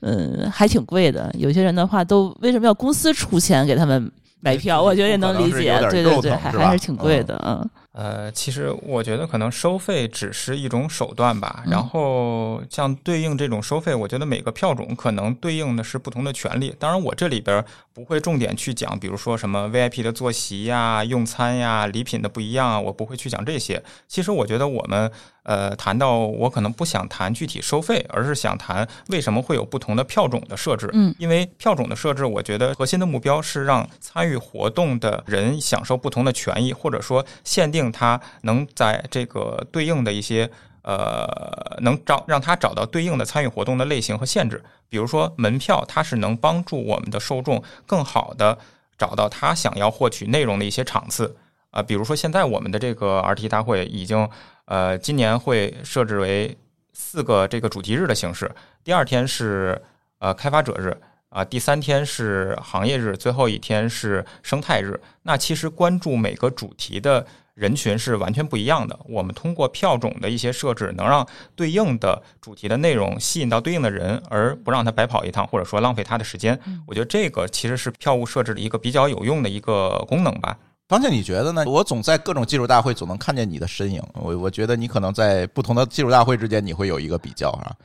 [0.00, 1.28] 嗯，还挺贵的。
[1.36, 4.80] 有些人的话，都为什么要公司出钱给他们买票？
[4.80, 7.68] 我觉得也能理解对对对，还还是挺贵的，嗯
[8.00, 11.64] 呃，其实我觉得可能收费只是一种手段吧。
[11.66, 16.72] 嗯然后像对应这种收费，我觉得每个票种可能对应的是不同的权利。
[16.78, 23.82] 当然，我这里边不会重点去讲，比如说什么 VIP 的坐席呀、用餐呀、礼品的不一样啊，我不会去讲这些。
[24.06, 25.10] 其实我觉得我们
[25.48, 30.90] 呃谈到我可能不想谈具体收费，而是想谈为什么会有不同的票种的设置。
[30.92, 40.50] 嗯因为票种的设置，我觉得核心的目标是让参与活动的人享受不同的权益，或者说限定他能在这个对应的一些
[40.82, 44.62] 呃，能找让他找到对应的参与活动的类型和限制。
[44.90, 48.58] 比如说门票，它是能帮助我们的受众更好的
[48.98, 51.34] 找到他想要获取内容的一些场次。
[51.70, 54.26] 啊、比如说现在我们的这个 RT 大会已经
[54.68, 56.56] 呃，今年会设置为
[56.92, 58.50] 四个这个主题日的形式，
[58.84, 59.80] 第二天是
[60.18, 60.96] 呃开发者日。
[61.30, 64.98] 啊，第三天是行业日，最后一天是生态日。
[65.24, 68.98] 那其实关注每个主题的人群是完全不一样的。
[69.04, 76.58] 我们通过票种的一些设置，能让对应的主题的内容吸引到对应的人，而不让他白跑一趟，或者说浪费他的时间。
[76.86, 80.56] 我觉得这个其实是票务设置的一个比较有用的一个功能吧。
[80.88, 81.64] 方倩，你觉得呢？
[81.66, 87.76] 我总在各种技术大会总能看见你的身影，我我觉得你可能在不同的技术大会之间，你会有一个比较啊。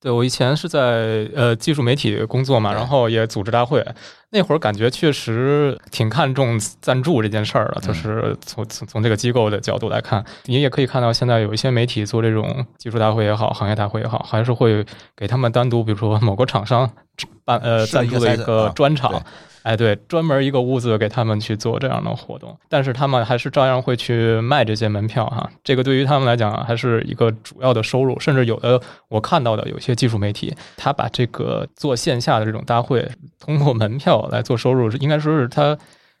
[0.00, 3.86] 对我以前是在呃技术媒体工作嘛，然后也组织大会，
[4.32, 16.90] 那会儿感觉确实挺看重赞助这件事儿的，嗯就是从从从这个机构的角度来看，你也可以看到现在有一些媒体做这种技术大会也好，行业大会也好，还是会给他们单独，比如说某个厂商
[17.44, 19.20] 办呃赞助的一个啊专场对。
[19.62, 25.48] 哎，对，专门一个屋子给他们去做这样的活动，但是他们还是照样会去卖这些门票哈。
[25.62, 35.76] 这个对于他们来讲还是一个主要的收入，甚至有的我看到的有些技术媒体，他把这个做线下的这种大会，通过门票来做收入，应该说是他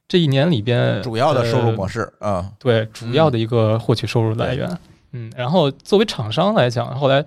[0.08, 2.00] 这一年里边主要的收入模式。
[2.00, 4.68] 式，嗯，对，主要的一个获取收入来源。
[5.12, 7.24] 嗯，然后作为厂商来讲，后来，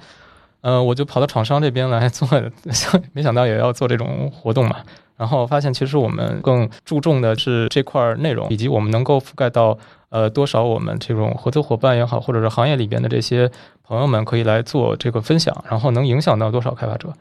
[0.62, 2.28] 呃，我就跑到厂商这边来做，
[3.14, 4.78] 没想到也要做这种活动嘛。
[5.18, 9.78] 然后发现，其实我们更注重的是这块内容，以及我们能够覆盖到
[10.16, 13.52] 呃多少我们这种合作伙伴也好，或者是行业里边的这些
[13.84, 17.12] 朋友们可以来做这个分享，然后能影响到多少开发者。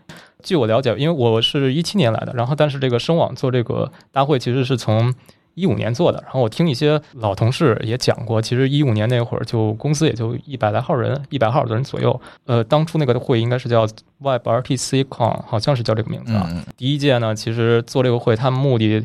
[0.45, 5.13] 据我了解，因为我是一七年来的，然后但是这个声网做这个大会其实是从
[5.55, 12.21] 一五年做的，然后我听一些老同事也讲过，其实一五年那会儿就公司也就一百来号人，一百号的人左右。
[12.47, 13.85] 呃，当初那个会应该是叫
[14.19, 16.47] Web RTC Con，好像是叫这个名字啊。
[16.49, 19.05] 嗯第一届呢，其实做这个会，他们目的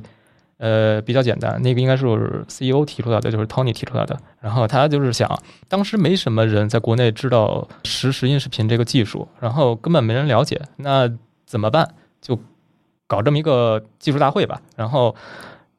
[0.60, 2.06] 呃比较简单，那个应该是
[2.48, 4.16] CEO 提出来的，就是 Tony 提出来的。
[4.40, 5.28] 然后他就是想，
[5.68, 11.10] 当时没什么人在国内知道实时音视频这个技术，然后根本没人了解，那
[11.46, 11.90] 怎么办？
[12.22, 12.40] 就
[13.08, 14.62] 搞这么一个技术大会吧。
[14.76, 15.16] 然后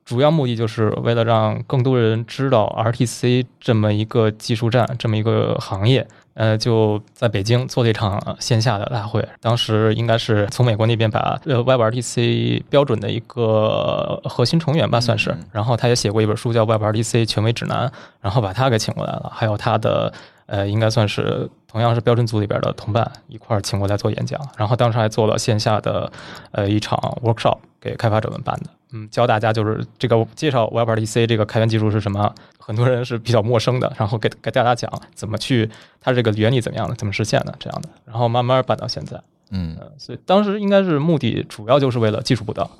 [0.05, 6.09] 主要目的就是为了让更多人知道 RTC 这么一个技术站，这么一个行业。
[6.35, 15.45] 呃，就在北京做了一场呃线下的大会，当时应该是从美国那边把呃 WebRTC 标准的一个核心成员吧，算是嗯。
[15.53, 17.89] 然后他也写过一本书叫《WebRTC 权威指南》，
[18.21, 20.13] 然后把他给请过来了，还有他的
[20.47, 26.11] 呃，应该算是同样是标准组里边的同伴一块儿请过来做演讲，然后当时还做了线下的
[26.53, 35.69] 呃一场 workshop 给开发者们办的，嗯，教大家就是这个介绍 WebRTC 这个开源技术是什么，很多人是比较陌生的，然后给给大家讲怎么去
[36.01, 39.21] 它这个原理怎么样的，怎么实现的这样的，然后慢慢办到现在，
[39.51, 39.77] 嗯。
[39.81, 42.71] 呃，所以当时应该是目的主要就是为了技术布道，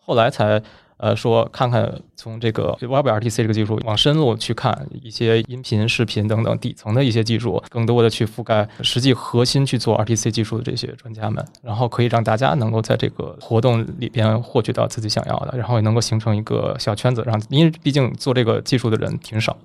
[0.00, 0.62] 后来才
[0.98, 19.60] 呃说看看从这个 WebRTC 这个技术往深入去看一些音频、视频等等底层的一些技术，更多的去覆盖实际核心去做 RTC 技术的这些专家们，然后可以让大家能够在这个活动里边获取到自己想要的，然后也能够形成一个小圈子，让因为毕竟做这个技术的人挺少的。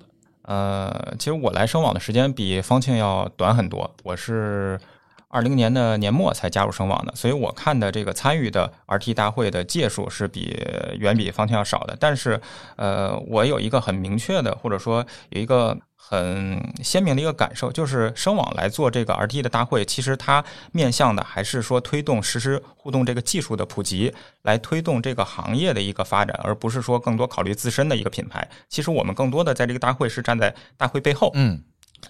[0.46, 4.78] 呃，其实我来声网的时间比方庆要短很多，我是
[5.34, 10.56] 二零年的年末才加入声网的，所以我看的这个参与的 RT 大会的届数是比
[10.96, 11.96] 远比方庆要少的。
[11.98, 12.40] 但是，
[12.76, 28.48] 呃，我有一个很明确的，或者说有一个很鲜明的一个感受，就是声网来做这个 RT 的大会，其实它面向的还是说推动实时互动这个技术的普及，来推动这个行业的一个发展，而不是说更多考虑自身的一个品牌。
[28.68, 31.60] 其实我们更多的在这个大会是站在大会背后，嗯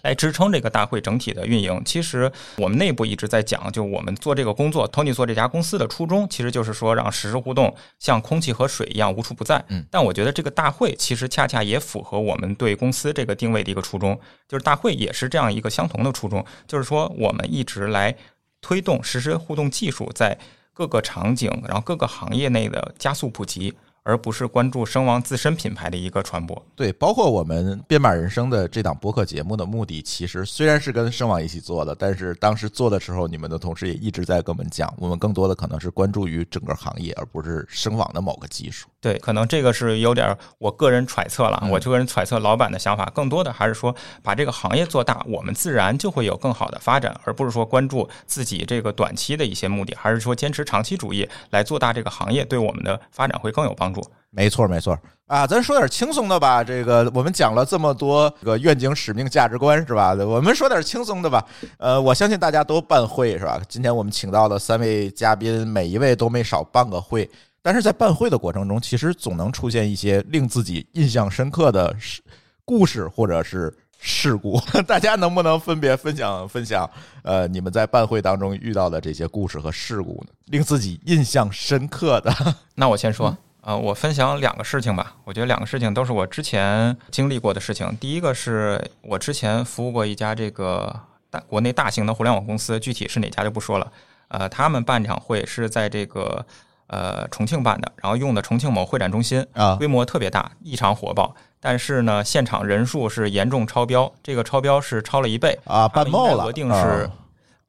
[0.02, 1.80] 来支撑这个大会整体的运营。
[1.84, 9.64] 其实我们内部一直在讲，就我们做这个工作，Tony 做这家公司的初衷，其实就是说让实时互动像空气和水一样无处不在。
[9.68, 14.18] 嗯，但我觉得这个大会其实恰恰也符合我们对公司这个定位的一个初衷，
[14.48, 18.14] 就是大会也是这样一个相同的初衷，就是说我们一直来
[18.60, 20.38] 推动实时互动技术在
[20.72, 23.74] 各个场景，然后各个行业内的加速普及。
[24.04, 26.62] 而不是关注声望自身品牌的一个传播。
[26.76, 38.86] 对，包括我们编码人生的这档播客节目的目的，其实虽然是跟声网一起做的，但是当时做的时候，你们的同事也一直在跟我们讲，我们更多的可能是关注于整个行业，而不是声网的某个技术。
[39.00, 53.93] 对，可能这个是有点我个人揣测了，嗯我个人揣测老板的想法，更多的还是说把这个行业做大，我们自然就会有更好的发展，而不是说关注自己这个短期的一些目的，还是说坚持长期主义来做大这个行业，对我们的发展会更有帮助。
[54.30, 56.62] 没错，没错啊，咱说点轻松的吧。
[56.62, 60.12] 这个我们讲了这么多这个愿景、使命、价值观，是吧？
[60.14, 61.44] 我们说点轻松的吧。
[61.78, 63.60] 呃，我相信大家都办会是吧？
[63.68, 67.28] 今天我们请到的三位嘉宾，每一位都没少办个会。
[67.62, 72.20] 但是在办会的过程中，其实总能出现一些令自己印象深刻的事
[72.64, 74.60] 故事或者是事故。
[74.86, 76.88] 大家能不能分别分享分享？
[77.22, 80.32] 呃，你们在办会当中遇到的这些故事和事故呢？
[80.46, 82.30] 令自己印象深刻的。
[82.74, 83.34] 那我先说。
[83.66, 85.14] 呃，我分享两个事情吧。
[85.24, 87.96] 我觉得两个事情都是我之前经历过的事情。
[87.98, 90.94] 第一个是我之前服务过一家这个
[91.30, 93.90] 大国内大型的互联网公司，具体是哪家就不说了。
[94.28, 96.44] 呃，他们办这场会是在这个
[96.88, 101.34] 呃重庆办的，然后用的重庆某会展中心啊规模特别大，异常火爆。
[101.58, 107.10] 但是呢，现场人数是严重超标，这个超标是超了一倍啊，他们办冒了，额定是、啊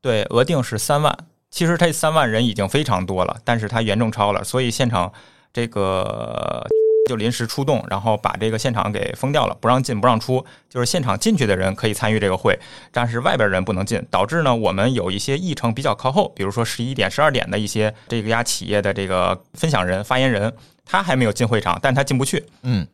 [0.01, 1.17] 对，额定是三万。
[1.49, 5.13] 其实这三万人已经非常多了，但是他严重超了，所以现场
[5.55, 6.67] 这个
[7.07, 10.45] 就临时出动，然后把这个现场给封掉了，不让进不让出。
[10.69, 12.59] 就是现场进去的人可以参与这个会，
[12.91, 20.53] 但是外边人不能进，导致呢我们有一些议程比较靠后，比如说十一点、十二点的一些这个家企业的这个分享人、发言人，
[20.85, 22.43] 他还没有进会场，但他进不去。
[22.63, 22.85] 嗯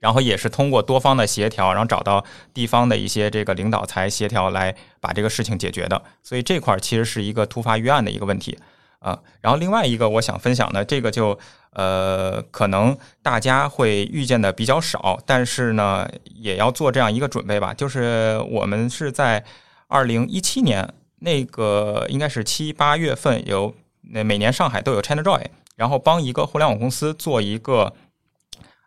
[0.00, 6.00] 然后也是通过多方的协调，然后找到地方的一些这个领导才协调来把这个事情解决的。
[6.22, 8.56] 所以这块儿其实是一个突发预案的一个问题
[8.98, 9.18] 啊。
[9.40, 11.38] 然后另外一个我想分享的，这个就
[11.72, 17.74] 呃可能大家会遇见的比较少，但是呢也要做这样一个准备吧。
[17.74, 19.44] 就是我们是在
[19.86, 20.88] 二零一七年
[21.18, 23.74] 那个应该是七八月份有
[24.12, 25.44] 那每年上海都有 ChinaJoy，
[25.76, 27.92] 然后帮一个互联网公司做一个。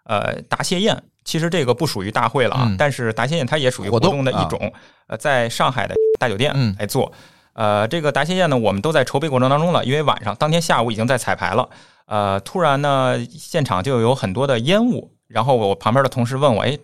[0.04, 4.74] 呃，答谢宴其实这个不属于大会了啊，嗯但是答谢宴它也属于活动的一种。
[5.06, 7.14] 呃，在上海的大酒店嗯来做。
[7.54, 11.68] 呃，这个答谢宴呢，我们都在筹备过程当中了，因为晚上当天下午已经在彩排了。
[12.06, 16.78] 呃，突然呢，现场就有很多的烟雾，然后我旁边的同事问我：“哎，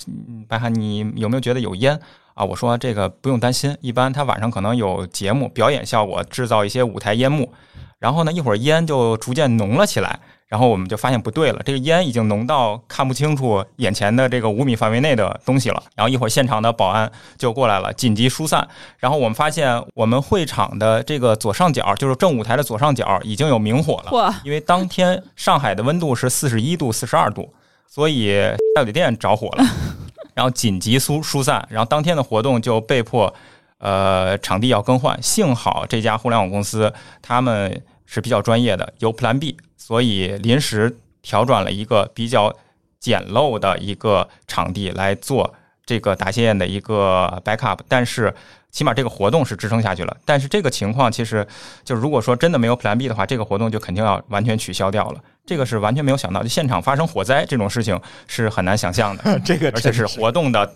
[0.48, 2.00] 白涵，你有没有觉得有烟？”
[2.34, 7.52] 啊，我说这个不用担心，一般他晚上可能有节目表演效果，制造一些舞台烟幕。
[8.00, 15.84] 然后呢，一会儿烟就逐渐浓了起来，然后我们就发现不对了，这个烟已经浓到看不清楚眼前的这个五米范围内的东西了。
[15.94, 18.66] 然后一会儿现场的保安就过来了，紧急疏散。
[18.98, 27.54] 然后我们发现我们会场的这个左上角，就是正舞台的左上角已经有明火了，嚯，因为当天上海的温度是四十一度、四十二度，
[27.86, 28.42] 所以
[28.74, 29.66] 大酒店着火了，
[30.34, 33.34] 然后紧急疏疏散，然后当天的活动就被迫
[33.80, 35.22] 呃场地要更换。
[35.22, 42.52] 幸好这家互联网公司他们是比较专业的，有 Plan B，所以临时调转了一个比较
[43.00, 45.54] 简陋的一个场地来做
[45.86, 48.34] 这个答谢宴的一个 backup，但是。
[48.70, 50.16] 起码这个活动是支撑下去了。
[50.24, 51.48] 但是这个情况其实
[51.84, 55.24] 就如果说真的没有 Plan B 的话，这个活动就肯定要完全取消掉了。
[55.48, 59.40] 这个是完全没有想到，就现场发生火灾这种事情是很难想象的。
[59.44, 60.72] 这个而且是活动的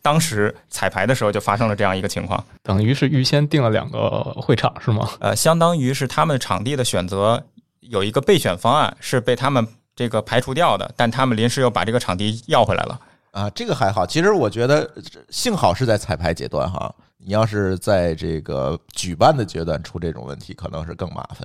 [0.00, 2.42] 当时彩排的时候就发生了这样一个情况。
[2.62, 5.08] 等于是预先定了两个会场是吗？
[5.20, 7.44] 呃，相当于是他们场地的选择
[7.80, 12.98] 有一个备选方案是被他们这个排除掉的，但他们临时又把这个场地要回来了。
[13.32, 14.06] 啊，这个还好。
[14.06, 14.90] 其实我觉得，
[15.28, 16.94] 幸好是在彩排阶段哈。
[17.18, 21.38] 你要是在这个举办的阶段出这种问题，可能是更麻烦。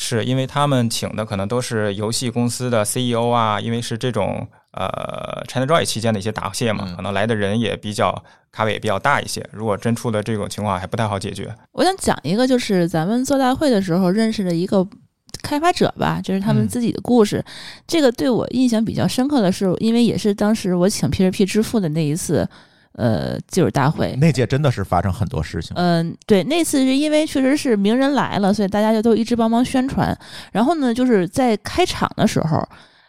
[0.00, 9.44] 是因为他们请的可能都是游戏公司的 CEO 啊，因为是这种呃 ChinaJoy 期间的一些答谢嘛，嗯可能来的人也比较咖位也比较大一些。
[9.52, 11.52] 如果真出了这种情况，还不太好解决。
[11.72, 14.86] 我想讲一个，就是咱们做大会的时候认识的一个
[15.42, 17.44] 开发者吧，就是他们嗯自己的故事。
[17.84, 22.48] 这个对我印象比较深刻的是，因为也是当时我请 P2P 支付的那一次，
[22.98, 24.12] 呃，技术大会。
[24.16, 25.70] 那届真的是发生很多事情。
[25.76, 30.18] 嗯，对，那次是因为确实是名人来了，所以大家就都一直帮忙宣传。
[30.50, 32.60] 然后呢，就是在开场的时候，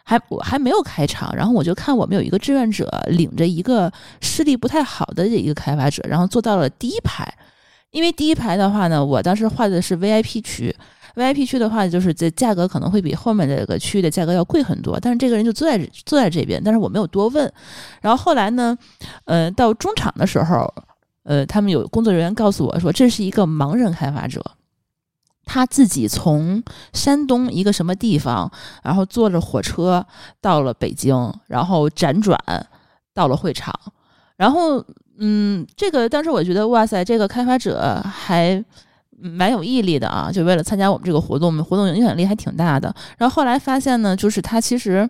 [0.04, 7.26] 还我还没有开场，然后我就看我们有一个志愿者领着一个视力不太好的一个开发者，然后坐到了第一排。
[7.90, 10.72] 因为第一排的话呢，我当时画的是 VIP 区
[11.14, 17.52] ，VIP 区的话就是这价格可能会比后面这个区域的价格要贵很多，但是这个人就坐在坐在这边，但是我没有多问。
[18.00, 18.76] 然后后来呢，
[19.24, 20.72] 呃，到中场的时候，
[21.22, 24.42] 呃，他们有工作人员告诉我说，这是一个盲人开发者，
[25.44, 28.50] 他自己从山东一个什么地方，
[28.82, 30.06] 然后坐着火车
[30.40, 32.38] 到了北京，然后辗转
[33.12, 33.74] 到了会场，
[34.36, 34.84] 然后
[35.18, 38.64] 嗯，这个当时我觉得哇塞，这个开发者还。
[39.22, 42.94] 蛮有毅力的啊，就为了参加我们这个活动，我们活动影响力还挺大的。
[43.18, 45.08] 然后后来发现呢，就是他其实，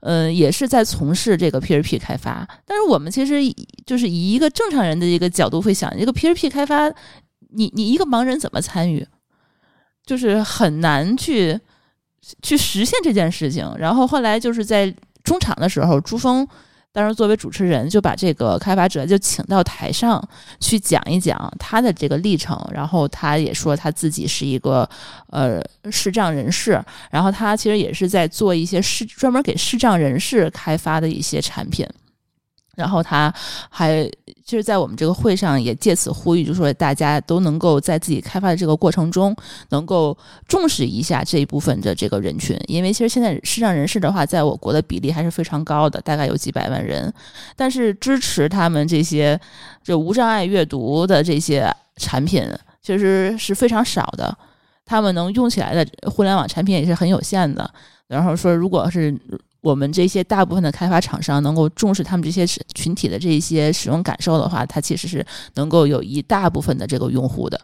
[0.00, 2.46] 呃，也是在从事这个 P2P 开发。
[2.66, 3.40] 但是我们其实
[3.84, 6.88] 就是以一个正常人的一个角度会想，这个 P2P 开发，
[7.50, 9.06] 你你一个盲人怎么参与？
[10.04, 11.58] 就是很难去
[12.42, 13.68] 去实现这件事情。
[13.78, 14.94] 然后后来就是在
[15.24, 16.46] 中场的时候，朱峰
[16.96, 20.26] 当时作为主持人，就把这个开发者就请到台上
[20.58, 22.58] 去讲一讲他的这个历程。
[22.72, 24.88] 然后他也说他自己是一个
[25.28, 31.86] 呃视障人士，然后他其实也是在做一些视专门给视障人士开发的一些产品。
[32.76, 33.32] 然后他
[33.68, 34.08] 还
[34.44, 39.34] 就是在我们这个会上也借此呼吁，就说大家都能够在自己开发的这个过程中，
[39.70, 40.16] 能够
[40.46, 47.12] 重视一下这一部分的这个人群，因为其实现在视障人士的话，在我国的比例还是非常高的，大概有几百万人，
[47.56, 49.40] 但是支持他们这些
[49.82, 52.46] 就无障碍阅读的这些产品，
[52.82, 54.36] 其实是非常少的，
[54.84, 57.68] 他们能用起来的互联网产品也是很有限的。
[58.06, 59.18] 然后说，如果是
[59.60, 67.60] 我们这些大部分的开发厂商能够重视他们这些群体的这一些使用感受的话，它其实是能够有一大部分的这个用户的。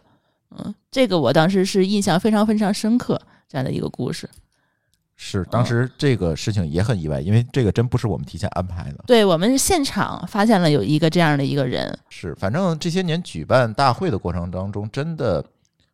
[0.57, 4.29] 嗯，这个我当时是印象非常非常深刻，这样的一个故事。
[5.15, 9.03] 是，当时这个事情也很意外，因为这个真不是我们提前安排的。
[9.07, 15.43] 对我们是现场发现了有一个这样的一个人，是，反正这些年举办大会的过程当中，真的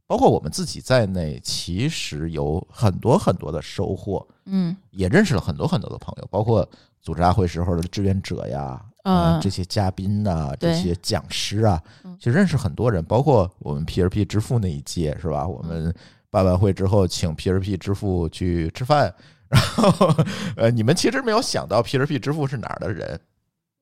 [0.09, 4.75] 包括我们自己在内，其实有很多很多的收获，嗯。
[4.89, 6.67] 也认识了很多很多的朋友，包括
[6.99, 15.47] 组织大会时候的志愿者呀，呃嗯这些嘉宾呐、这些讲师啊嗯，其实认识很多人，包括我们 P2P 支付那一届是吧？
[15.47, 15.93] 我们
[16.31, 19.13] 办完会之后，请 P2P 支付去吃饭，
[19.47, 20.11] 然后
[20.57, 23.19] 呃，你们其实没有想到 P2P 支付是哪儿的人。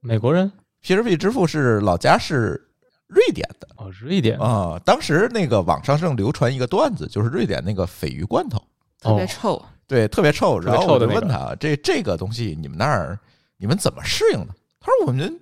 [0.02, 0.52] 美国人
[0.84, 2.67] ，P2P 支付是老家是
[3.08, 3.68] 瑞典的。
[3.78, 8.58] 哦，瑞典啊、当时那个网上正流传一个段子，就是瑞典那个鲱鱼罐头，
[9.02, 9.66] 特别哦臭。
[9.88, 10.60] 对，特别臭。
[10.60, 13.18] 然后我就问他，这这个东西你们那儿
[13.58, 14.54] 你们怎么适应的？
[14.80, 15.40] 他说我们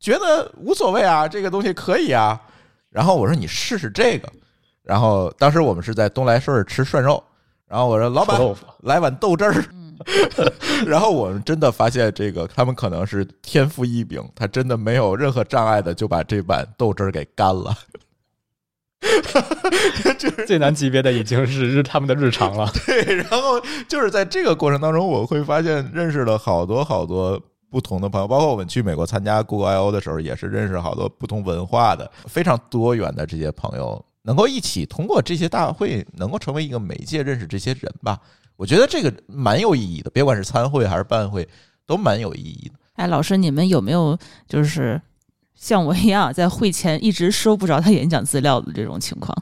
[0.00, 2.40] 觉得无所谓啊，这个东西可以啊。
[2.90, 4.28] 然后我说你试试这个。
[4.82, 7.22] 然后当时我们是在东来顺吃涮肉，
[7.66, 9.64] 然后我说老板豆腐来碗豆汁儿。
[10.36, 17.74] 嗯， 然后我们真的发现，这个他们可能是天赋异禀，他真的没有任何障碍的就把这碗豆汁儿给干了。
[20.46, 22.70] 最难级别的已经是日他们的日常了。
[22.86, 27.40] 对，然后就是在这个过程当中，我会发现认识了好多好多
[27.70, 38.18] 不同的朋友，包括我们去美国参加 Google I/O 的时候，也是认识好多不同文化的、非常多元的这些朋友，能够一起通过这些大会，能够成为一个媒介，认识这些人吧。
[38.56, 41.48] 我觉得这个蛮有意义的，别管是参会还是办会，
[41.86, 42.74] 都蛮有意义的。
[42.94, 44.16] 哎，老师，你们有没有
[44.48, 45.00] 就是
[45.54, 49.36] 像我一样在会前一直收不着他演讲资料的这种情况？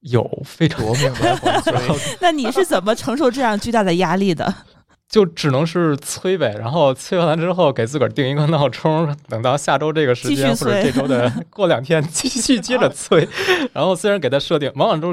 [0.00, 1.74] 有非常夺命连环锤，
[2.20, 4.54] 那你是怎么承受这样巨大的压力的？
[5.08, 13.28] 就只能是催呗，然后催完了之后给自个儿定一个闹钟，等到下周这个时继续间或者这周的过两天 继续接着 催。
[13.72, 15.12] 然后虽然给他设定，往往都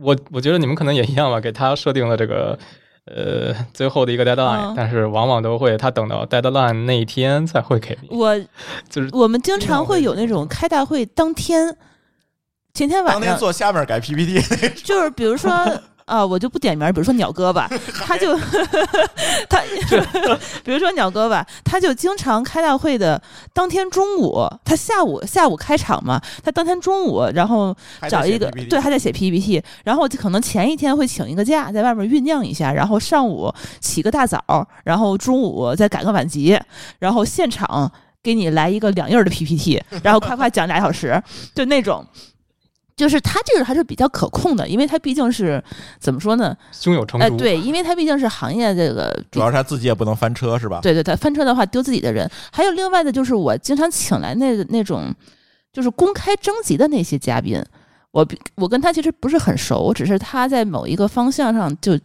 [0.00, 2.58] 我我觉得你们可能也一样吧，给他设定了这个
[3.06, 8.38] 呃最后的一个 deadline，、嗯但是往往都会他等到 deadline 那一天才会给你，我
[8.88, 11.76] 就是我们经常会有那种开大会当天
[12.74, 14.40] 前天晚当天上，做下面改 PPT
[14.84, 15.50] 就是比如说。
[16.08, 17.68] 啊，我就不点名儿，比如说鸟哥吧，
[18.04, 18.34] 他就
[19.48, 19.60] 他，
[20.64, 23.20] 比如说鸟哥吧，他就经常开大会的
[23.52, 27.76] 当天中午，他下午下午开场嘛，他当天中午，然后
[28.08, 34.42] 找一个对，还在写 PPT，然后就可能前一天会请一个假，在外面酝酿一下，然后上午起个大早，
[34.84, 36.58] 然后中午再赶个晚集，
[36.98, 37.90] 然后现场
[38.22, 41.22] 给你来一个两页儿的 PPT，然后夸夸讲俩小时，
[41.54, 42.02] 就那种。
[42.98, 45.62] 就是他这个还是比较可控的，因为他毕竟是
[46.00, 46.54] 怎么说呢？
[46.60, 47.36] 哎，胸有成竹。
[47.36, 50.80] 对，因为他毕竟是行业这个主要是他自己也不能翻车，是吧？
[50.82, 52.28] 对对他，翻车的话丢自己的人。
[52.52, 55.14] 还有另外的，就是我经常请来那那种，
[55.72, 57.64] 就是公开征集的那些嘉宾。
[58.10, 61.96] 我比我跟他其实不是很熟，只是他在某一个方向上就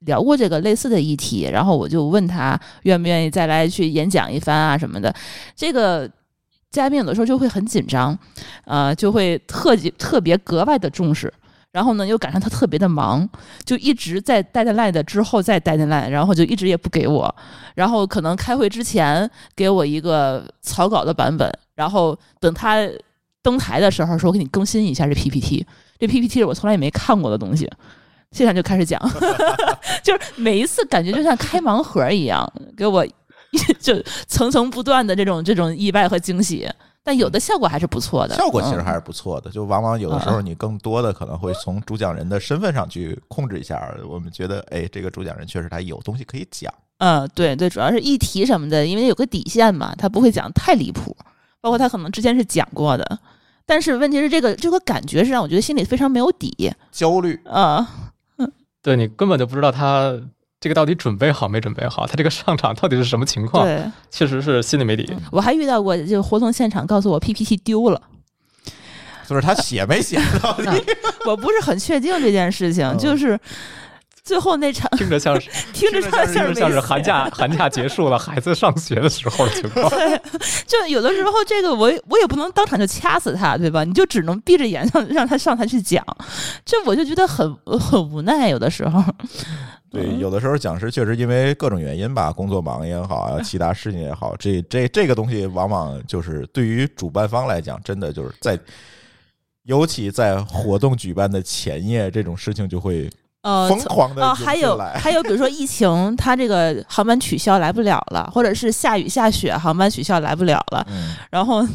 [0.00, 5.14] 聊过这个类似的议题，然后我就问他愿不愿意再来去演讲一番啊什么的。
[5.54, 6.10] 这个
[6.70, 8.16] 嘉宾有的时候就会很紧张，
[8.64, 11.32] 呃，就会特特别格外的重视。
[11.72, 13.28] 然后呢，又赶上他特别的忙，
[13.64, 17.32] 就一直在待进来的之后再待进来然后就一直也不给我，
[17.76, 22.76] 然后可能开会之前给我一个草稿的版本，然后等他
[23.40, 25.64] 登台的时候说我给你更新一下这 PPT，
[26.00, 27.70] 这 PPT 是我从来也没看过的东西，
[28.32, 29.00] 现在就开始讲，
[30.02, 33.06] 就是每一次感觉就像开盲盒一样，给我
[33.80, 36.68] 就层层不断的这种这种意外和惊喜，
[37.02, 43.92] 但有的效果还是不错的，嗯效果其实还是不错的，就往往有的时候你更多的可能会从主讲人的身份上去控制一下。
[44.08, 46.72] 我们觉得，哎，这个主讲人确实他有东西可以讲。
[46.98, 51.16] 嗯，对对，主要是议题什么的，因为有个底线嘛，他不会讲太离谱，
[51.60, 53.18] 包括他可能之前是讲过的，
[53.64, 57.88] 但是问题是这个这个感觉是让我觉得心里非常没有底焦虑，啊、
[58.82, 60.14] 对你根本就不知道他
[60.60, 65.10] 这个到底准备好没准备好，他这个上场到底是什么情况，对，确实是心里没底。
[65.32, 68.02] 我还遇到过，这个活动现场告诉我 PPT 丢了，
[69.26, 70.68] 就是他写没写到底。
[71.24, 73.40] 我不是很确定这件事情，嗯就是
[74.22, 79.88] 最后那场听着像是 听着像是像听着像是寒假 寒假结束了，孩子上学的时候的情况。
[79.88, 80.20] 对
[80.66, 83.82] 就有的时候这个我我也不能当场就掐死他，对吧？
[83.82, 86.04] 你就只能闭着眼让让他上台去讲，
[86.66, 89.02] 这我就觉得很很无奈，有的时候。
[89.90, 98.56] 对，有的时候讲师确实因为各种原因吧，工作忙也好啊， 其他事情也好，这这这个东西往往就是对于主办方来讲，真的就是在，
[99.64, 103.10] 尤其在活动举办的前夜，这种事情就会
[103.42, 111.66] 呃，疯狂的哦，还有还有，比如说疫情，它这个航班取消来不了了，或者是下雨下雪，航班取消来不了了，嗯，然后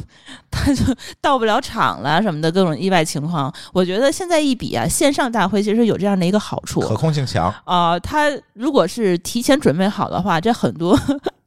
[0.51, 0.83] 他就
[1.19, 3.51] 到不了场了什么的各种意外情况。
[3.73, 7.51] 我觉得现在一比啊，线上大会其实有这样的一个好处可控性强。
[7.63, 10.95] 啊、他如果是提前准备好的话，这很多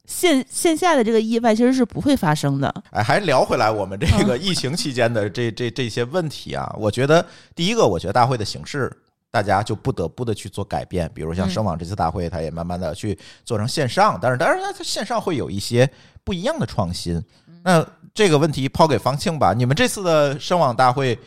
[0.06, 2.74] 线线下的这个意外其实是不会发生的。
[2.90, 8.92] 哎，还聊回来我们这个疫情期间的这这这些问题啊，我觉得第一个，我觉得大会的形式。
[9.30, 15.88] 大家就不得不的去做改变，比如像嗯声网这次大会，它也慢慢的去做成线上，但是当然它线上会有一些
[16.24, 17.22] 不一样的创新。
[17.62, 21.18] 那这个问题抛给方庆吧，你们这次的声网大会，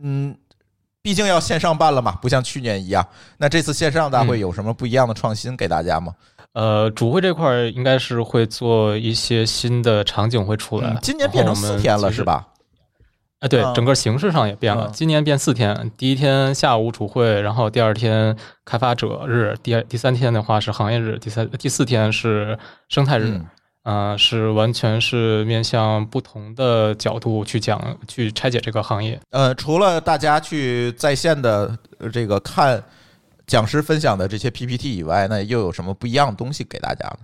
[0.00, 0.36] 嗯，
[1.00, 3.06] 毕竟要线上办了嘛，不像去年一样。
[3.38, 6.14] 那这次线上大会嗯有什么不一样的创新给大家吗？
[6.52, 10.90] 呃，主会这块儿应该是会做一些新的场景会出来。
[10.90, 12.46] 嗯今年变成四天了是吧？
[13.40, 14.86] 啊，对嗯，整个形式上也变了。
[14.86, 23.24] 嗯今年变四天，第一天下午主会，然后第二天开发者日，第二第三天的话是行业日，第三第四天是生态日。
[23.26, 23.46] 嗯
[23.82, 29.18] 呃，是完全是面向不同的角度去讲、去拆解这个行业。
[29.30, 32.80] 呃，除了大家去在线的呃这个看
[33.46, 37.16] 讲师分享的这些 PPT 以外，那又有什么不一样的东西给大家呢？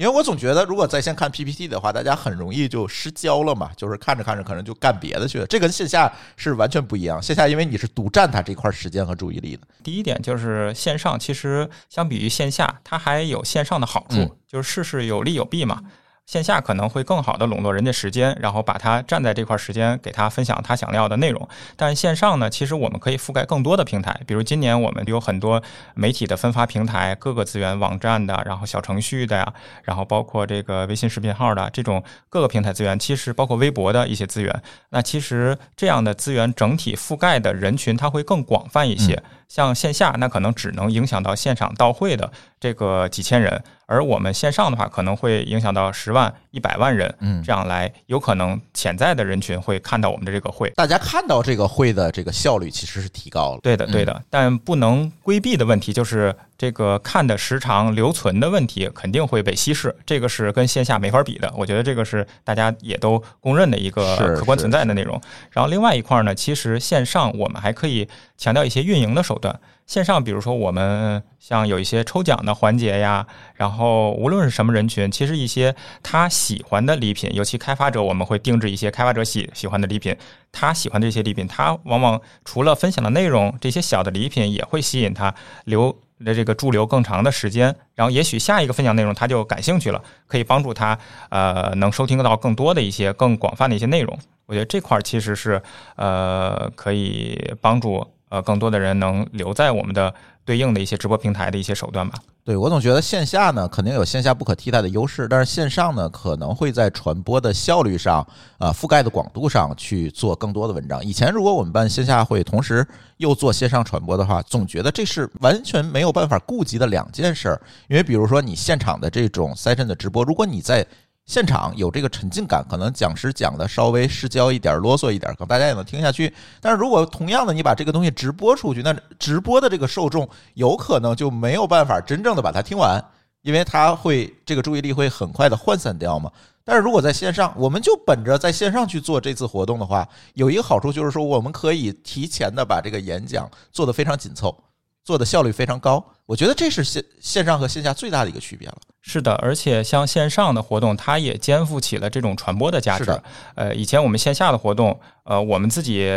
[0.00, 5.46] 因为我总觉得，如果在线看 PPT 的话，大家很容易就失焦了嘛，就是看着看着可能就干别的去了。
[5.46, 7.22] 这跟线下是完全不一样。
[7.22, 15.82] 线下因为你是独占它这块时间和注意力的，第一点就是线上，其实相比于线下，它还有线上的好处，嗯就是事事有利有弊嘛。
[16.30, 21.48] 线下可能会更好的笼络人家时间，然后把他站在这块时间给他分享他想要的内容。
[21.74, 25.60] 但线上呢，其实我们可以覆盖更多的平台，比如今年我们有很多
[25.94, 29.52] 媒体的分发平台，各个资源网站的，然后小程序的呀，
[29.82, 34.62] 然后包括这个微信视频号的这种各个平台资源，其实包括微博的一些资源。
[34.90, 39.20] 那其实这样的资源整体覆盖的人群，它会更广泛一些。
[39.48, 50.70] 像线下那可能只能影响到现场到会的这个几千人，而我们线上的话可能会影响到十万、一百万人，嗯这样来有可能潜在的人群会看到我们的这个会。
[50.76, 53.60] 大家看到这个会的这个效率其实是提高了。
[53.64, 61.52] 对的，对的，但不能规避的问题就是这个看的时长、留存的问题肯定会被稀释，这个是跟线下没法比的。
[61.56, 65.20] 我觉得这个是大家也都公认的一个客观存在的内容。
[65.50, 69.58] 然后另外一块呢，其实线上我们还可以强调一些运营的手段。
[69.90, 73.26] 线上，比如说我们像有一些抽奖的环节呀，
[73.56, 80.16] 然后无论是什么人群，其实一些他喜欢的礼品，尤其开发者，我们会定制一些开发者喜喜欢的礼品。
[80.52, 85.34] 他喜欢这些礼品，他往往除了分享的内容，这些小的礼品也会吸引他
[85.64, 85.92] 留
[86.24, 87.74] 的这个驻留更长的时间。
[87.96, 90.96] 然后也许下一个分享内容他就感兴趣了，可以帮助他
[91.30, 94.16] 呃能收听到更多的一些更广泛的一些内容。
[94.46, 95.60] 我觉得这块其实是
[95.96, 100.12] 呃可以帮助呃更多的人能留在我们的
[100.46, 102.18] 对应的一些直播平台的一些手段吧。
[102.42, 108.26] 对我总觉得线下呢肯定有线下不可替代的优势，但是线上呢可能会在传播的效率上、
[108.58, 111.04] 啊覆盖的广度上去做更多的文章。
[111.04, 112.84] 以前如果我们办线下会，同时
[113.18, 117.60] 又做线上传播的话，总觉得这是完全没有办法顾及的两件事儿。
[117.88, 120.84] 因为比如说你现场的这种 session 的直播，如果你在
[121.30, 126.34] 现场有这个沉浸感，可能讲师讲的稍微失焦一点、啰嗦一点，可能大家也能听下去。
[126.60, 133.00] 但是如果同样的你把这个东西直播出去，那直播的这个受众有可能就没有办法真正的把它听完，
[133.42, 136.28] 因为他会这个注意力会很快的涣散掉嘛。
[136.64, 144.64] 但是如果在线上，我们就本着在线上去做这次活动的话，有一个好处就是说，我们可以提前的把这个演讲做得非常紧凑，
[145.04, 146.04] 做的效率非常高。
[146.26, 148.76] 我觉得这是线线上和线下最大的一个区别了。
[149.02, 153.24] 是的，而且像线上的活动，它也肩负起了这种传播的价值是的。
[153.56, 156.08] 呃，以前我们线下的活动，呃，我们自己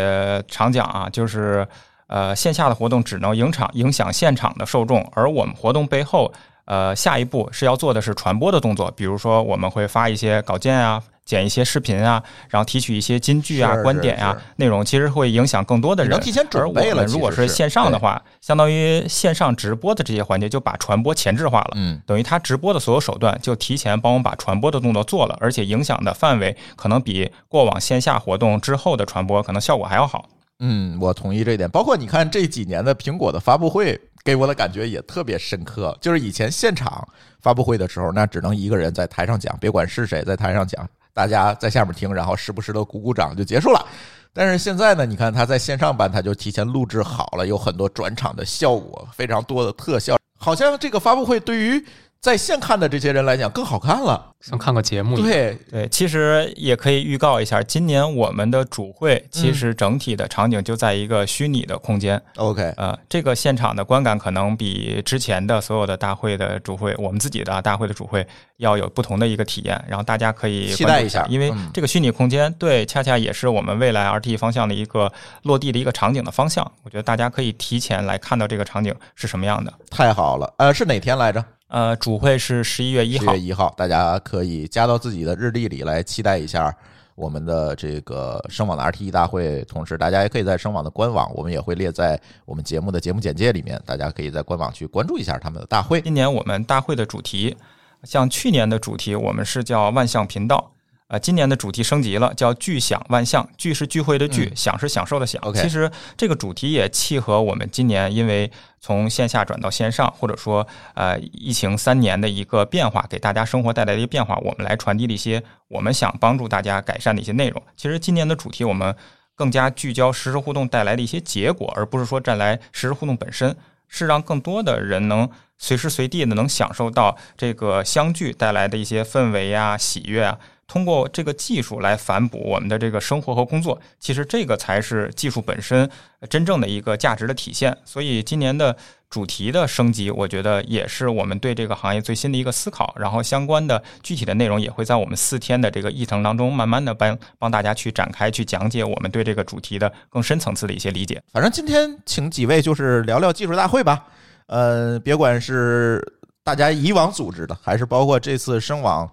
[0.47, 1.67] 常讲啊，就是
[2.07, 6.31] 呃，线下的活动只能影场影响现场的受众，而我们活动背后，
[6.65, 11.01] 呃，下一步是要做的是传播的动作，比如说我们会发一些稿件啊。
[11.25, 16.11] 剪一些视频啊，然后提取一些金句啊、观点啊，内容其实会影响更多的人。
[16.11, 21.71] 能提前准备了如果是是线上的话，相当于线上直播的这些环节就把传播前置化了。
[21.75, 30.29] 嗯，等于他直播的所有手段就提前帮我们把传播的动作做了，而且影响的范围可能比过往线下活动之后的传播可能效果还要好。
[30.59, 31.69] 嗯，我同意这一点。
[31.69, 35.97] 包括你看这几年的苹果的发布会，给我的感觉也特别深刻。
[35.99, 37.05] 就是以前现场
[37.41, 43.85] 发布会的时候，那只能一个人在台上讲，别管是谁在台上讲，大家在下面听，然后时不时的鼓鼓掌就结束了。
[44.33, 51.85] 但是现在呢，你看他在线上办，他就提前录制好了，有很多转场的效果，非常多的特效，好像这个发布会对于
[52.23, 54.29] 在线看的这些人来讲更好看了。
[54.39, 55.29] 像看个节目一样。
[55.29, 62.21] 对，对，其实也可以预告一下，今年我们的主会其实整体的场景就在一个虚拟的空间。
[62.37, 75.11] OK，呃，这个现场的观感可能比之前的所有的大会的主会，我们自己的大会的主会要有不同的一个体验，然后大家可以期待一下因为嗯这个虚拟空间对，恰恰也是我们未来 RT 方向的一个
[75.41, 76.69] 落地的一个场景的方向。
[76.83, 79.73] 我觉得大家可以提前来看到这个场景是什么样的。
[79.91, 80.53] 太好了。
[80.57, 81.43] 呃，是哪天来着？
[81.73, 86.71] 呃，主会是十一月一号十月，一号，大家可以加到自己的日历里来期待一下
[87.15, 89.63] 我们的这个声网的 RTE 大会。
[89.63, 95.99] 同时，大家也可以在声网的官网，我们也会列在我们节目的节目简介里面，大家可以在官网去关注一下他们的大会。
[96.01, 97.57] 今年我们大会的主题，
[98.03, 100.71] 像去年的主题我们是叫万象频道，
[101.13, 103.47] 呃，今年的主题升级了，叫聚享万象。
[103.55, 105.39] 聚是聚会的聚，嗯享是享受的享。
[105.53, 108.51] 其实这个主题也契合我们今年因为
[108.81, 117.61] 从线下转到线上，或者说呃疫情三年的一个变化，给大家生活带来的一个变化，我们来传递的一些我们想帮助大家改善的一些内容。
[117.77, 118.95] 其实今年的主题我们
[119.35, 123.55] 更加聚焦实时互动带来的一些结果，而不是说带来实时互动本身。
[123.95, 130.39] 是让更多的人能随时随地的能享受到这个相聚带来的一些氛围啊、喜悦啊。
[130.73, 135.87] 通过这个技术来反哺我们的这个生活和工作，其实这个才是技术本身
[136.27, 137.77] 真正的一个价值的体现。
[137.85, 138.75] 所以今年的
[139.07, 142.91] 主题的升级，我觉得也是我们对这个行业最新的一个思考。
[142.97, 151.21] 然后相关的具体的内容也会在我们四天的这个议程当中，慢慢的帮帮大家去展开、去讲解我们对这个主题的更深层次的一些理解。
[151.31, 154.07] 反正今天请几位就是聊聊技术大会吧，
[154.47, 156.03] 呃，别管是
[156.43, 159.09] 大家以往组织的，还是包括这次声网。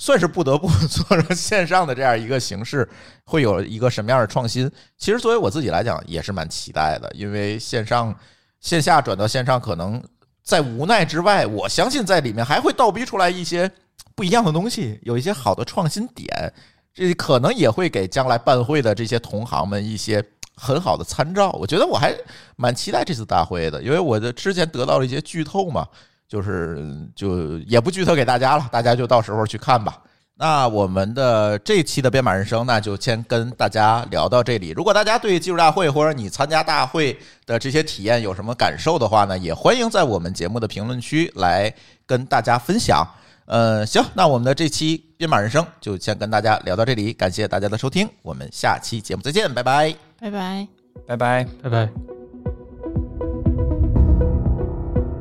[0.00, 2.88] 算是不得不做成线上的这样一个形式，
[3.24, 4.70] 会有一个什么样的创新？
[4.96, 8.14] 其实作为我自己来讲，也是蛮期待的，因为线上
[8.60, 10.00] 线下转到线上，可能
[10.44, 13.68] 在无奈之外，我相信在里面还会倒逼出来一些
[14.14, 16.54] 不一样的东西，有一些好的创新点，
[16.94, 21.50] 这可能也会给将来办会的这些同行们一些很好的参照。
[21.54, 22.14] 我觉得我还
[22.54, 25.84] 蛮期待这次大会的，因为我的之前得到了一些剧透嘛，
[26.28, 29.98] 就是就也不剧透给大家了，大家就到时候去看吧。
[30.40, 34.70] 那我们的这期的编码人生，那就先跟大家聊到这里。
[34.70, 41.74] 如果大家对技术大会或者你参加大会的这些体验有什么感受的话呢，也欢迎在我们节目的评论区来
[42.06, 43.04] 跟大家分享。
[43.46, 49.92] 呃，行，那我们的这期编码人生就先跟大家聊到这里，感谢大家的收听，我们下期节目再见，拜拜。
[50.20, 50.68] 拜拜。
[51.04, 51.46] 拜拜。
[51.62, 52.17] 拜拜。